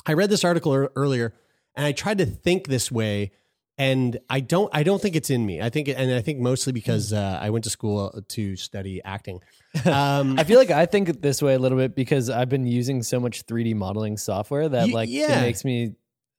[0.04, 1.32] I read this article earlier
[1.76, 3.30] and I tried to think this way
[3.76, 5.60] and I don't I don't think it's in me.
[5.60, 9.40] I think and I think mostly because uh, I went to school to study acting.
[9.84, 13.02] Um, I feel like I think this way a little bit because I've been using
[13.02, 15.40] so much 3D modeling software that like yeah.
[15.40, 15.96] it makes me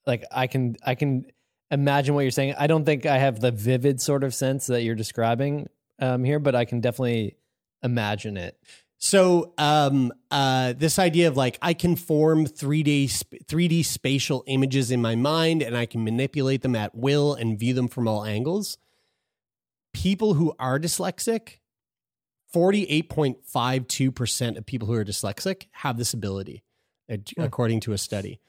[0.08, 1.26] like I can I can
[1.70, 2.56] imagine what you're saying.
[2.58, 5.68] I don't think I have the vivid sort of sense that you're describing
[6.00, 7.36] um, here, but I can definitely
[7.84, 8.58] imagine it.
[8.98, 14.44] So, um, uh, this idea of like I can form three D three D spatial
[14.48, 18.08] images in my mind, and I can manipulate them at will and view them from
[18.08, 18.78] all angles.
[19.94, 21.60] People who are dyslexic,
[22.52, 26.64] forty eight point five two percent of people who are dyslexic have this ability,
[27.12, 28.40] uh, according to a study.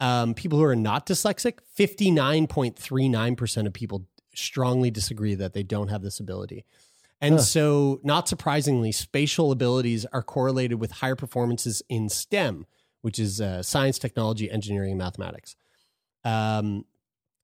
[0.00, 4.90] Um, people who are not dyslexic, fifty nine point three nine percent of people strongly
[4.90, 6.64] disagree that they don't have this ability.
[7.20, 7.42] And Huh.
[7.42, 12.66] so, not surprisingly, spatial abilities are correlated with higher performances in STEM,
[13.02, 15.56] which is uh, science, technology, engineering, and mathematics.
[16.24, 16.84] Um,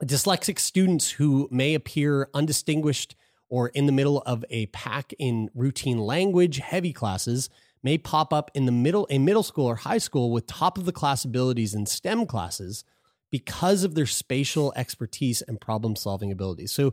[0.03, 3.15] dyslexic students who may appear undistinguished
[3.49, 7.51] or in the middle of a pack in routine language heavy classes
[7.83, 10.85] may pop up in the middle in middle school or high school with top of
[10.85, 12.85] the class abilities in STEM classes
[13.31, 16.73] because of their spatial expertise and problem solving abilities.
[16.73, 16.93] So,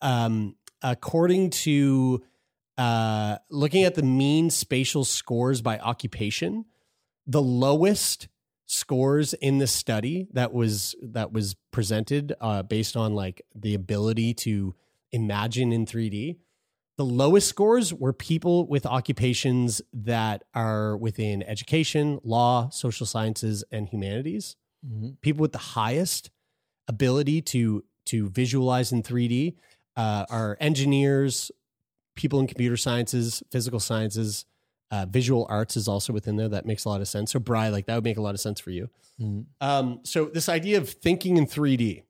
[0.00, 2.22] um, according to
[2.78, 6.64] uh, looking at the mean spatial scores by occupation,
[7.26, 8.28] the lowest
[8.66, 14.34] scores in the study that was that was presented uh, based on like the ability
[14.34, 14.74] to
[15.12, 16.38] imagine in 3D.
[16.98, 23.88] The lowest scores were people with occupations that are within education, law, social sciences, and
[23.88, 24.56] humanities
[25.20, 26.30] people with the highest
[26.88, 29.54] ability to to visualize in 3D
[29.96, 31.50] uh, are engineers,
[32.16, 34.44] people in computer sciences, physical sciences,
[34.90, 36.48] uh, visual arts is also within there.
[36.48, 37.32] That makes a lot of sense.
[37.32, 38.90] So, Bry, like that would make a lot of sense for you.
[39.20, 39.46] Mhm.
[39.60, 42.02] Um, so, this idea of thinking in 3D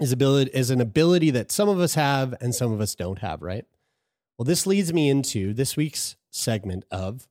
[0.00, 3.20] is ability is an ability that some of us have and some of us don't
[3.20, 3.42] have.
[3.42, 3.64] Right.
[4.38, 7.28] Well, this leads me into this week's segment of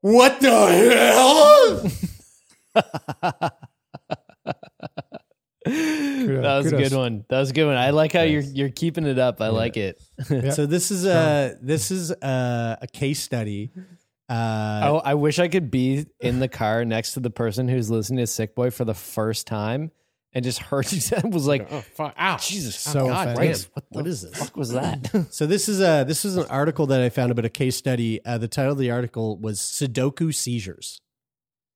[0.00, 1.90] what the
[2.74, 3.50] hell.
[5.64, 7.24] that was a good one.
[7.28, 7.76] That was a good one.
[7.76, 9.40] I like how you're you're keeping it up.
[9.40, 10.00] I like it.
[10.54, 13.70] So this is a this is a, a case study.
[14.28, 17.90] Uh, Oh, I wish I could be in the car next to the person who's
[17.90, 19.90] listening to Sick Boy for the first time
[20.32, 22.38] and just heard you was like, oh, fuck, ow.
[22.38, 23.56] Jesus, So God, offended.
[23.56, 24.36] damn, what, What the is this?
[24.38, 25.26] fuck was that?
[25.30, 28.24] So this is a this is an article that I found about a case study.
[28.24, 31.00] Uh, the title of the article was Sudoku seizures.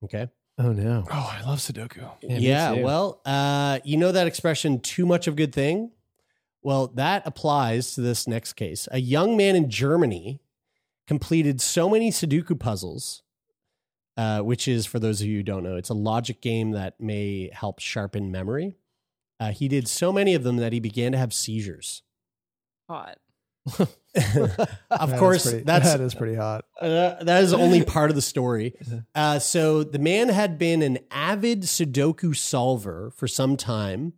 [0.05, 0.29] Okay.
[0.59, 1.05] Oh no.
[1.11, 2.09] Oh, I love Sudoku.
[2.23, 2.83] Yeah, Yeah.
[2.83, 5.91] well, uh, you know that expression, too much of a good thing?
[6.63, 8.89] Well, that applies to this next case.
[8.91, 10.41] A young man in Germany
[11.07, 13.23] completed so many Sudoku puzzles,
[14.17, 17.01] uh, which is, for those of you who don't know, it's a logic game that
[17.01, 18.75] may help sharpen memory.
[19.39, 22.03] Uh, he did so many of them that he began to have seizures.
[22.89, 23.19] Hot.
[23.79, 26.65] of That is course, pretty- that's that is pretty hot.
[26.81, 28.75] uh, that is only part of the story.
[29.15, 34.13] Uh, so the man had been an avid Sudoku solver for some time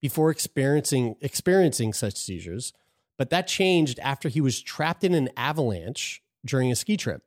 [0.00, 2.72] before experiencing experiencing such seizures,
[3.18, 7.22] but that changed after he was trapped in an avalanche during a ski trip.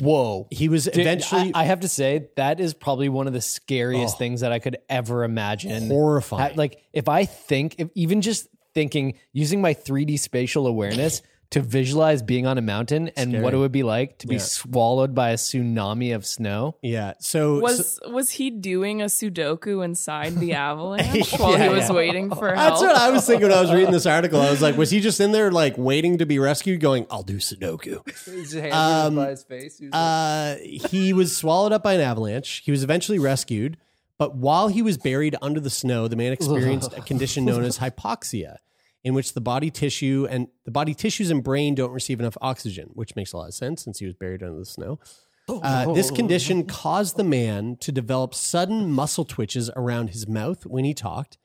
[0.00, 0.46] Whoa.
[0.50, 3.40] He was Dude, eventually I, I have to say that is probably one of the
[3.42, 4.18] scariest Oh.
[4.18, 5.88] things that I could ever imagine.
[5.88, 6.52] horrified.
[6.52, 11.60] Ha- like if I think, if even just thinking, using my 3D spatial awareness to
[11.60, 14.40] visualize being on a mountain and what it would be like to be Yeah.
[14.40, 16.76] swallowed by a tsunami of snow.
[16.80, 17.12] yeah.
[17.20, 21.94] So Was was he doing a Sudoku inside the avalanche while Yeah, he was yeah.
[21.94, 22.56] waiting for help?
[22.56, 24.40] That's what I was thinking when I was reading this article.
[24.40, 27.22] I was like, was he just in there like waiting to be rescued, going, "I'll
[27.22, 28.00] do Sudoku"?
[28.72, 29.78] Um, his face.
[29.92, 32.62] Uh, he was swallowed up by an avalanche.
[32.64, 33.76] He was eventually rescued,
[34.22, 37.78] but while he was buried under the snow, the man experienced a condition known as
[37.78, 38.58] hypoxia,
[39.02, 42.90] in which the body tissue and the body tissues and brain don't receive enough oxygen,
[42.92, 45.00] which makes a lot of sense since he was buried under the snow.
[45.48, 50.84] Uh, this condition caused the man to develop sudden muscle twitches around his mouth when
[50.84, 51.36] he talked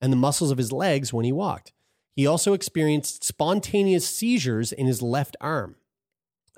[0.00, 1.72] and the muscles of his legs when he walked.
[2.16, 5.76] He also experienced spontaneous seizures in his left arm.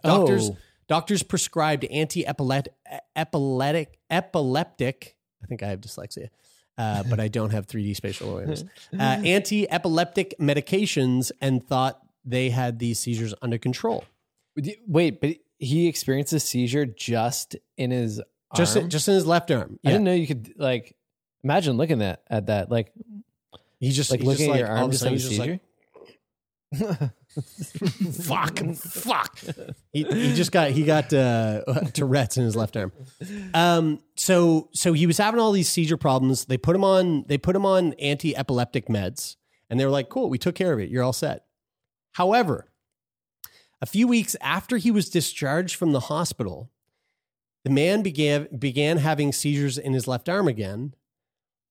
[0.03, 0.57] Doctors Oh.
[0.89, 2.73] doctors prescribed anti-epileptic
[3.15, 5.16] epileptic epileptic.
[5.43, 6.29] I think I have dyslexia.
[6.79, 8.65] Uh, but I don't have 3D spatial awareness.
[8.93, 14.05] Uh, anti-epileptic medications and thought they had these seizures under control.
[14.87, 18.21] Wait, but he experienced a seizure just in his
[18.55, 18.89] Just arm?
[18.91, 19.79] just in his left arm.
[19.85, 20.97] I didn't know you could like
[21.45, 22.93] imagine looking at at that like
[23.81, 25.61] He just like looking just at your arm just a sudden seizure.
[27.43, 29.39] Fuck, fuck.
[29.93, 31.63] He, he just got he got uh,
[31.93, 32.93] Tourette's in his left arm.
[33.55, 36.47] Um, so so he was having all these seizure problems.
[36.47, 39.37] They put him on they put him on anti epileptic meds,
[39.69, 40.91] and they were like, "Cool, we took care of it.
[40.91, 41.45] You're all set."
[42.13, 42.71] However,
[43.81, 46.71] a few weeks after he was discharged from the hospital,
[47.65, 50.95] the man began began having seizures in his left arm again,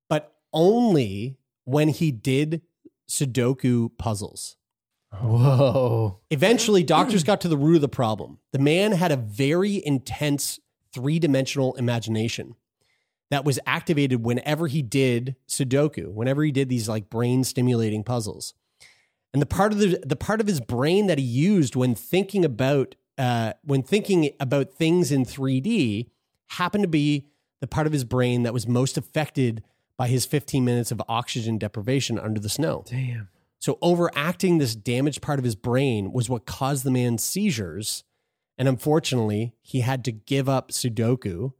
[0.09, 2.61] but only when he did
[3.09, 4.57] Sudoku puzzles.
[5.21, 6.19] Whoa.
[6.29, 8.39] Eventually, doctors got to the root of the problem.
[8.51, 10.59] The man had a very intense
[10.93, 12.55] three dimensional imagination
[13.31, 18.53] that was activated whenever he did Sudoku, whenever he did these like brain stimulating puzzles.
[19.33, 22.45] And the part of the the part of his brain that he used when thinking
[22.45, 26.09] about uh, when thinking about things in 3D
[26.47, 27.27] happened to be
[27.59, 29.63] the part of his brain that was most affected
[29.97, 32.83] by his 15 minutes of oxygen deprivation under the snow.
[32.87, 33.29] Damn.
[33.59, 38.03] So overacting this damaged part of his brain was what caused the man's seizures.
[38.57, 41.53] And unfortunately, he had to give up Sudoku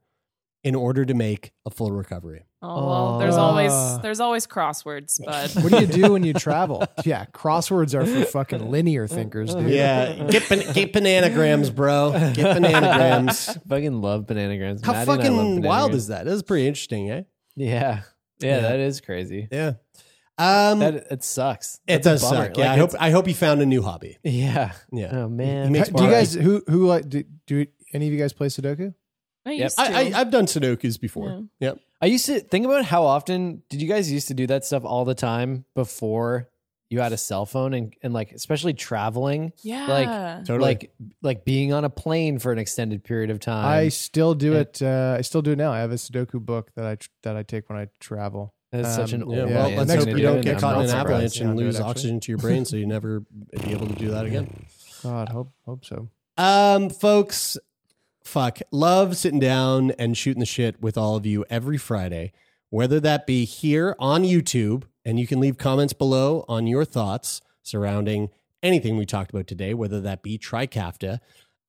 [0.64, 2.46] in order to make a full recovery.
[2.62, 4.00] Oh well, there's always Ah.
[4.02, 6.84] there's always crosswords, but What do you do when you travel?
[7.06, 9.70] yeah, crosswords are for fucking linear thinkers, dude.
[9.70, 12.12] Yeah, get, ban- get bananagrams, bro.
[12.34, 13.62] Get bananagrams.
[13.70, 14.84] Fucking love bananagrams.
[14.84, 16.26] How Maddie and I love fucking wild is that?
[16.26, 17.22] That's pretty interesting, eh?
[17.56, 17.68] Yeah.
[17.70, 18.02] yeah.
[18.40, 18.60] Yeah.
[18.62, 19.48] that is crazy.
[19.52, 19.74] Yeah.
[20.38, 21.80] Um, That it sucks.
[21.88, 22.46] it That's a does bummer.
[22.48, 22.58] suck.
[22.58, 24.18] Yeah, Like, I hope I hope you found a new hobby.
[24.24, 24.74] Yeah.
[24.92, 25.10] Yeah.
[25.14, 25.66] Oh man.
[25.68, 28.34] He makes Do you more- guys who who like do, do any of you guys
[28.34, 28.94] play Sudoku?
[29.46, 29.64] I Yep.
[29.64, 29.84] used to.
[29.84, 31.30] I, I, I've done Sudokus before.
[31.30, 31.42] Yeah.
[31.70, 31.80] Yep.
[32.02, 34.84] I used to think about how often did you guys used to do that stuff
[34.84, 36.50] all the time before
[36.90, 39.88] you had a cell phone and, and like especially traveling yeah.
[39.88, 40.60] like Totally.
[40.60, 43.66] like like being on a plane for an extended period of time.
[43.66, 44.60] I still do yeah.
[44.60, 44.82] it.
[44.82, 45.72] Uh, I still do it now.
[45.72, 48.54] I have a Sudoku book that I that I take when I travel.
[48.84, 50.60] That's such an Um, old Yeah, Yeah, well, man let's next hope you don't get
[50.60, 53.22] caught in an avalanche and do it, lose oxygen to your brain, so you never
[53.22, 54.66] be able to do that again.
[55.04, 56.10] God, hope hope so.
[56.38, 57.58] Um, folks,
[58.24, 62.34] fuck, love sitting down and shooting the shit with all of you every Friday,
[62.70, 67.42] whether that be here on YouTube, and you can leave comments below on your thoughts
[67.62, 68.30] surrounding
[68.62, 71.20] anything we talked about today, whether that be Trikafta,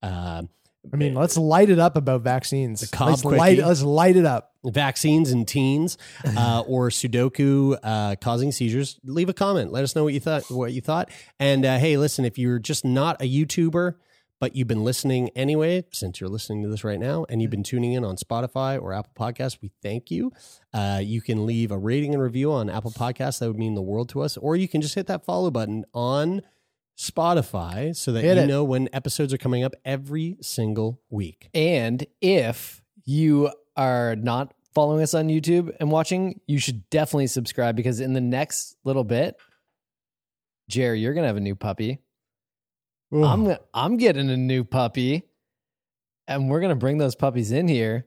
[0.01, 0.43] uh,
[0.91, 2.81] I mean, let's light it up about vaccines.
[2.81, 4.53] The let's light let's light it up.
[4.63, 5.97] vaccines in teens,
[6.37, 8.99] uh, or Sudoku uh, causing seizures.
[9.03, 9.71] Leave a comment.
[9.71, 10.49] Let us know what you thought.
[10.49, 11.11] What you thought.
[11.39, 13.95] And uh, hey, listen, if you're just not a YouTuber,
[14.39, 17.63] but you've been listening anyway, since you're listening to this right now, and you've been
[17.63, 20.31] tuning in on Spotify or Apple Podcasts, we thank you.
[20.73, 23.39] Uh, you can leave a rating and review on Apple Podcasts.
[23.39, 24.37] That would mean the world to us.
[24.37, 26.41] Or you can just hit that follow button on
[26.97, 28.47] Spotify so that Hit you it.
[28.47, 31.49] know when episodes are coming up every single week.
[31.53, 37.75] And if you are not following us on YouTube and watching, you should definitely subscribe
[37.75, 39.35] because in the next little bit,
[40.69, 41.99] Jerry, you're gonna have a new puppy.
[43.13, 45.23] I'm I'm getting a new puppy,
[46.27, 48.05] and we're gonna bring those puppies in here.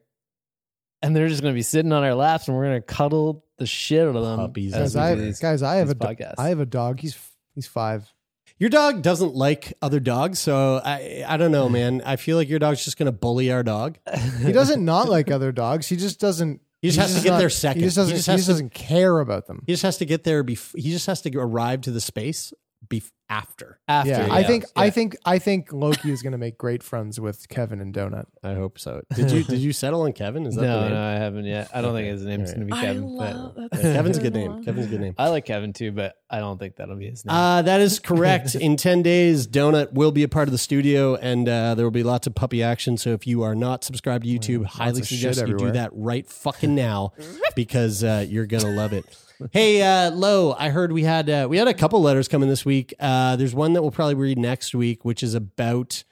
[1.02, 4.06] and they're just to be sitting on our laps, and we're to cuddle the shit
[4.06, 4.36] out of them.
[4.38, 4.74] Puppies.
[4.74, 7.00] Guys, I, these- guys, I have a do- I have a dog.
[7.00, 7.16] He's
[7.54, 8.12] he's five.
[8.60, 12.02] Your dog doesn't like other dogs, so I I don't know, man.
[12.04, 13.96] I feel like your dog's just gonna bully our dog.
[14.44, 15.88] He doesn't not like other dogs.
[15.88, 16.60] He just doesn't.
[16.82, 17.80] He just has to get not- there second.
[17.80, 18.12] He just doesn't.
[18.12, 19.62] He just He just to- doesn't care about them.
[19.66, 20.44] He just has to get there.
[20.44, 22.52] Bef- he just has to arrive to the space
[22.90, 23.78] bef- after.
[23.86, 24.10] after.
[24.10, 24.82] yeah, I think yeah.
[24.82, 28.24] I think I think Loki is going to make great friends with Kevin and Donut.
[28.42, 29.02] I hope so.
[29.14, 30.46] Did you did you settle on Kevin?
[30.46, 30.94] Is that no, the name?
[30.94, 31.70] no, I haven't yet.
[31.72, 33.16] I don't think his name's All going to be I Kevin.
[33.16, 34.50] but- Yeah, Kevin's a good good name.
[34.52, 34.64] one.
[34.64, 35.14] Kevin's a good name.
[35.16, 37.34] I like Kevin too, but I don't think that'll be his name.
[37.34, 38.54] Uh, that is correct.
[38.56, 41.90] In 10 days, Donut will be a part of the studio and uh, there will
[41.90, 42.96] be lots of puppy action.
[42.96, 46.74] So if you are not subscribed to YouTube, highly suggest you do that right fucking
[46.74, 47.12] now
[47.54, 49.04] because uh, you're going to love it.
[49.52, 52.64] Hey, uh, Lo, I heard we had uh, we had a couple letters coming this
[52.64, 52.94] week.
[53.00, 56.04] Uh, there's one that we'll probably read next week, which is about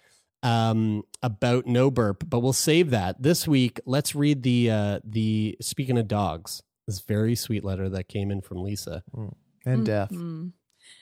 [0.42, 3.80] um, about no burp, but we'll save that this week.
[3.86, 6.62] Let's read the uh, the speaking of dogs.
[6.86, 9.02] This very sweet letter that came in from Lisa.
[9.66, 10.10] And death.
[10.10, 10.52] Mhm.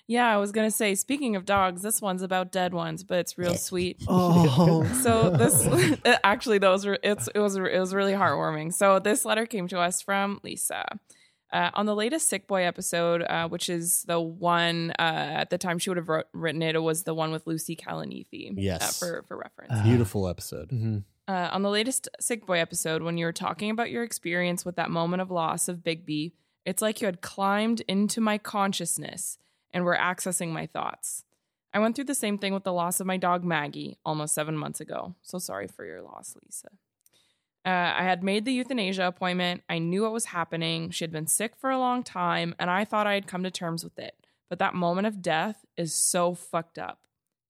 [0.08, 0.94] Yeah, I was gonna say.
[0.94, 4.02] Speaking of dogs, this one's about dead ones, but it's real sweet.
[4.08, 5.66] Oh, So this
[6.24, 8.72] actually, those were it's it was it was really heartwarming.
[8.72, 10.84] So this letter came to us from Lisa.
[11.52, 15.58] Uh, on the latest Sick Boy episode, uh, which is the one uh, at the
[15.58, 18.52] time she would have wrote, written it, it was the one with Lucy Kalanithi.
[18.56, 18.82] Yes.
[19.02, 19.80] uh, for for reference.
[19.82, 20.70] Beautiful episode.
[20.70, 21.04] Mhm.
[21.28, 24.76] Uh, on the latest Sick Boy episode, when you were talking about your experience with
[24.76, 26.32] that moment of loss of Bigby,
[26.64, 29.38] it's like you had climbed into my consciousness
[29.72, 31.24] and were accessing my thoughts.
[31.72, 34.56] I went through the same thing with the loss of my dog Maggie almost seven
[34.56, 35.14] months ago.
[35.22, 36.68] So sorry for your loss, Lisa.
[37.66, 39.64] Uh, I had made the euthanasia appointment.
[39.68, 40.90] I knew what was happening.
[40.90, 43.50] She had been sick for a long time, and I thought I had come to
[43.50, 44.14] terms with it.
[44.48, 47.00] But that moment of death is so fucked up.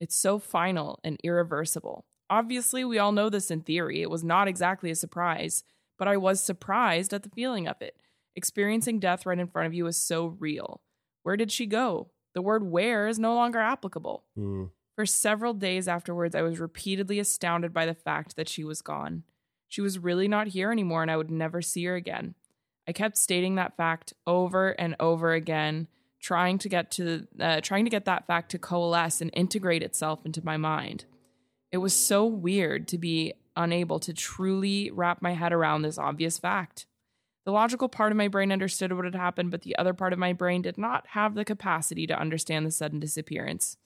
[0.01, 2.07] It's so final and irreversible.
[2.31, 4.01] Obviously, we all know this in theory.
[4.01, 5.64] It was not exactly a surprise,
[5.99, 7.97] but I was surprised at the feeling of it.
[8.35, 10.81] Experiencing death right in front of you is so real.
[11.25, 12.11] Where did she go?
[12.35, 14.25] The word where is no longer applicable.
[14.39, 14.71] Mm.
[14.95, 19.25] For several days afterwards, I was repeatedly astounded by the fact that she was gone.
[19.69, 22.35] She was really not here anymore, and I would never see her again.
[22.89, 25.89] I kept stating that fact over and over again,
[26.21, 30.25] trying to get to uh, trying to get that fact to coalesce and integrate itself
[30.25, 31.05] into my mind.
[31.73, 36.39] It was so weird to be unable to truly wrap my head around this obvious
[36.39, 36.87] fact.
[37.45, 40.19] The logical part of my brain understood what had happened, but the other part of
[40.19, 43.77] my brain did not have the capacity to understand the sudden disappearance.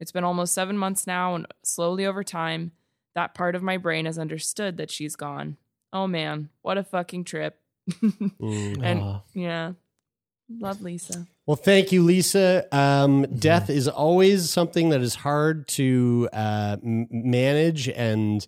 [0.00, 2.72] It's been almost seven months now, and slowly over time,
[3.16, 5.56] that part of my brain has understood that she's gone.
[5.92, 7.58] Oh man, what a fucking trip.
[8.02, 8.80] Mm.
[8.82, 9.20] and Aw.
[9.32, 9.72] yeah,
[10.60, 11.26] love Lisa.
[11.46, 12.66] Well, thank you, Lisa.
[12.76, 18.46] Um, Death is always something that is hard to uh, m- manage and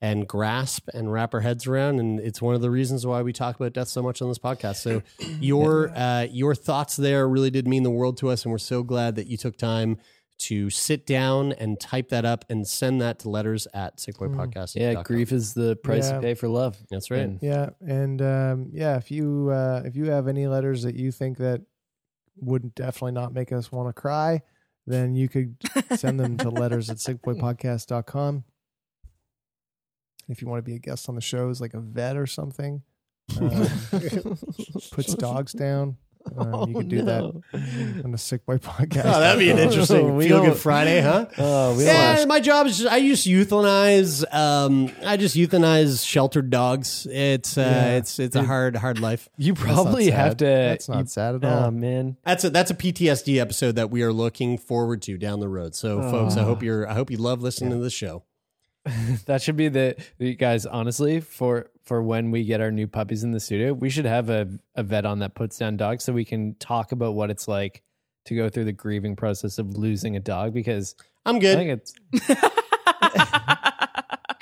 [0.00, 3.32] and grasp and wrap our heads around, and it's one of the reasons why we
[3.32, 4.76] talk about death so much on this podcast.
[4.76, 5.02] So,
[5.40, 8.82] your uh, your thoughts there really did mean the world to us, and we're so
[8.82, 9.98] glad that you took time
[10.38, 14.74] to sit down and type that up and send that to letters at sickboypodcast.
[14.74, 16.16] Yeah, grief is the price Yeah.
[16.16, 16.76] you pay for love.
[16.90, 17.20] That's right.
[17.20, 21.10] And Yeah, and um, yeah, if you uh, if you have any letters that you
[21.10, 21.62] think that
[22.38, 24.42] would definitely not make us want to cry,
[24.86, 25.56] then you could
[25.96, 28.44] send them to letters at sickboypodcast.com.
[30.28, 32.26] If you want to be a guest on the show shows, like a vet or
[32.26, 32.82] something,
[33.40, 33.66] um,
[34.90, 35.96] puts dogs down,
[36.36, 37.22] um, you could do that
[38.04, 39.04] on the Sick Boy podcast.
[39.04, 41.26] Oh, that'd be an interesting We feel good Friday, huh?
[41.38, 44.24] Oh, we yeah, don't my job is just, I just euthanize.
[44.34, 47.06] Um, I just euthanize sheltered dogs.
[47.10, 47.96] It's uh, Yeah.
[47.96, 49.28] it's it's a hard hard life.
[49.36, 50.44] You probably have to.
[50.44, 51.70] That's not you- sad at Oh all.
[51.70, 55.48] man, That's a that's a PTSD episode that we are looking forward to down the
[55.48, 55.74] road.
[55.74, 58.24] So, folks, I hope you're I hope you love listening to the show.
[59.26, 60.66] that should be the you guys.
[60.66, 64.30] Honestly, for for when we get our new puppies in the studio, we should have
[64.30, 67.48] a a vet on that puts down dogs so we can talk about what it's
[67.48, 67.82] like
[68.26, 71.56] to go through the grieving process of losing a dog because I'm I good.
[71.56, 72.28] think it's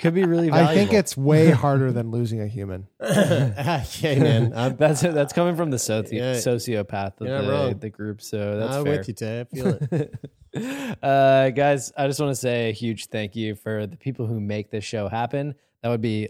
[0.05, 0.71] could be really valuable.
[0.71, 2.87] I think it's way harder than losing a human.
[3.01, 4.53] okay, man.
[4.55, 6.35] I'm, that's that's coming from the soci- Yeah.
[6.35, 8.21] sociopath of the, the group.
[8.21, 8.97] So that's I'm fair.
[8.97, 9.41] with you, Tay.
[9.41, 10.97] I feel it.
[11.03, 14.39] uh, guys, I just want to say a huge thank you for the people who
[14.39, 15.55] make this show happen.
[15.81, 16.29] That would be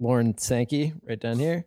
[0.00, 1.66] Lauren Sankey right down here,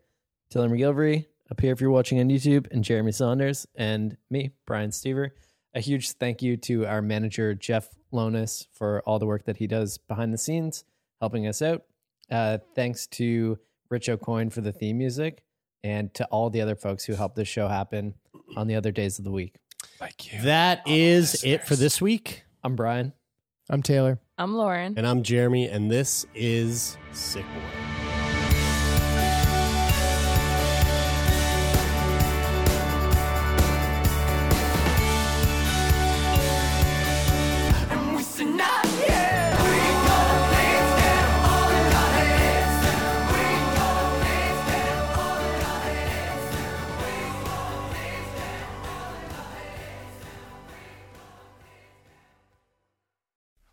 [0.50, 4.90] Taylor MacGillivary up here if you're watching on YouTube, and Jeremy Saunders, and me, Brian
[4.90, 5.30] Stever.
[5.74, 9.68] A huge thank you to our manager, Jeff Lonis, for all the work that he
[9.68, 10.84] does behind the scenes,
[11.26, 11.82] helping us out.
[12.30, 13.58] Uh, thanks to
[13.90, 15.42] Rich Aucoin for the theme music,
[15.84, 18.14] and to all the other folks who helped this show happen
[18.56, 19.56] on the other days of the week.
[19.98, 20.44] Thank you.
[20.44, 22.44] That is it for this week.
[22.64, 23.12] I'm Brian.
[23.72, 24.20] I'm Taylor.
[24.38, 24.94] I'm Lauren.
[24.98, 28.05] And I'm Jeremy, and this is Sick Boy.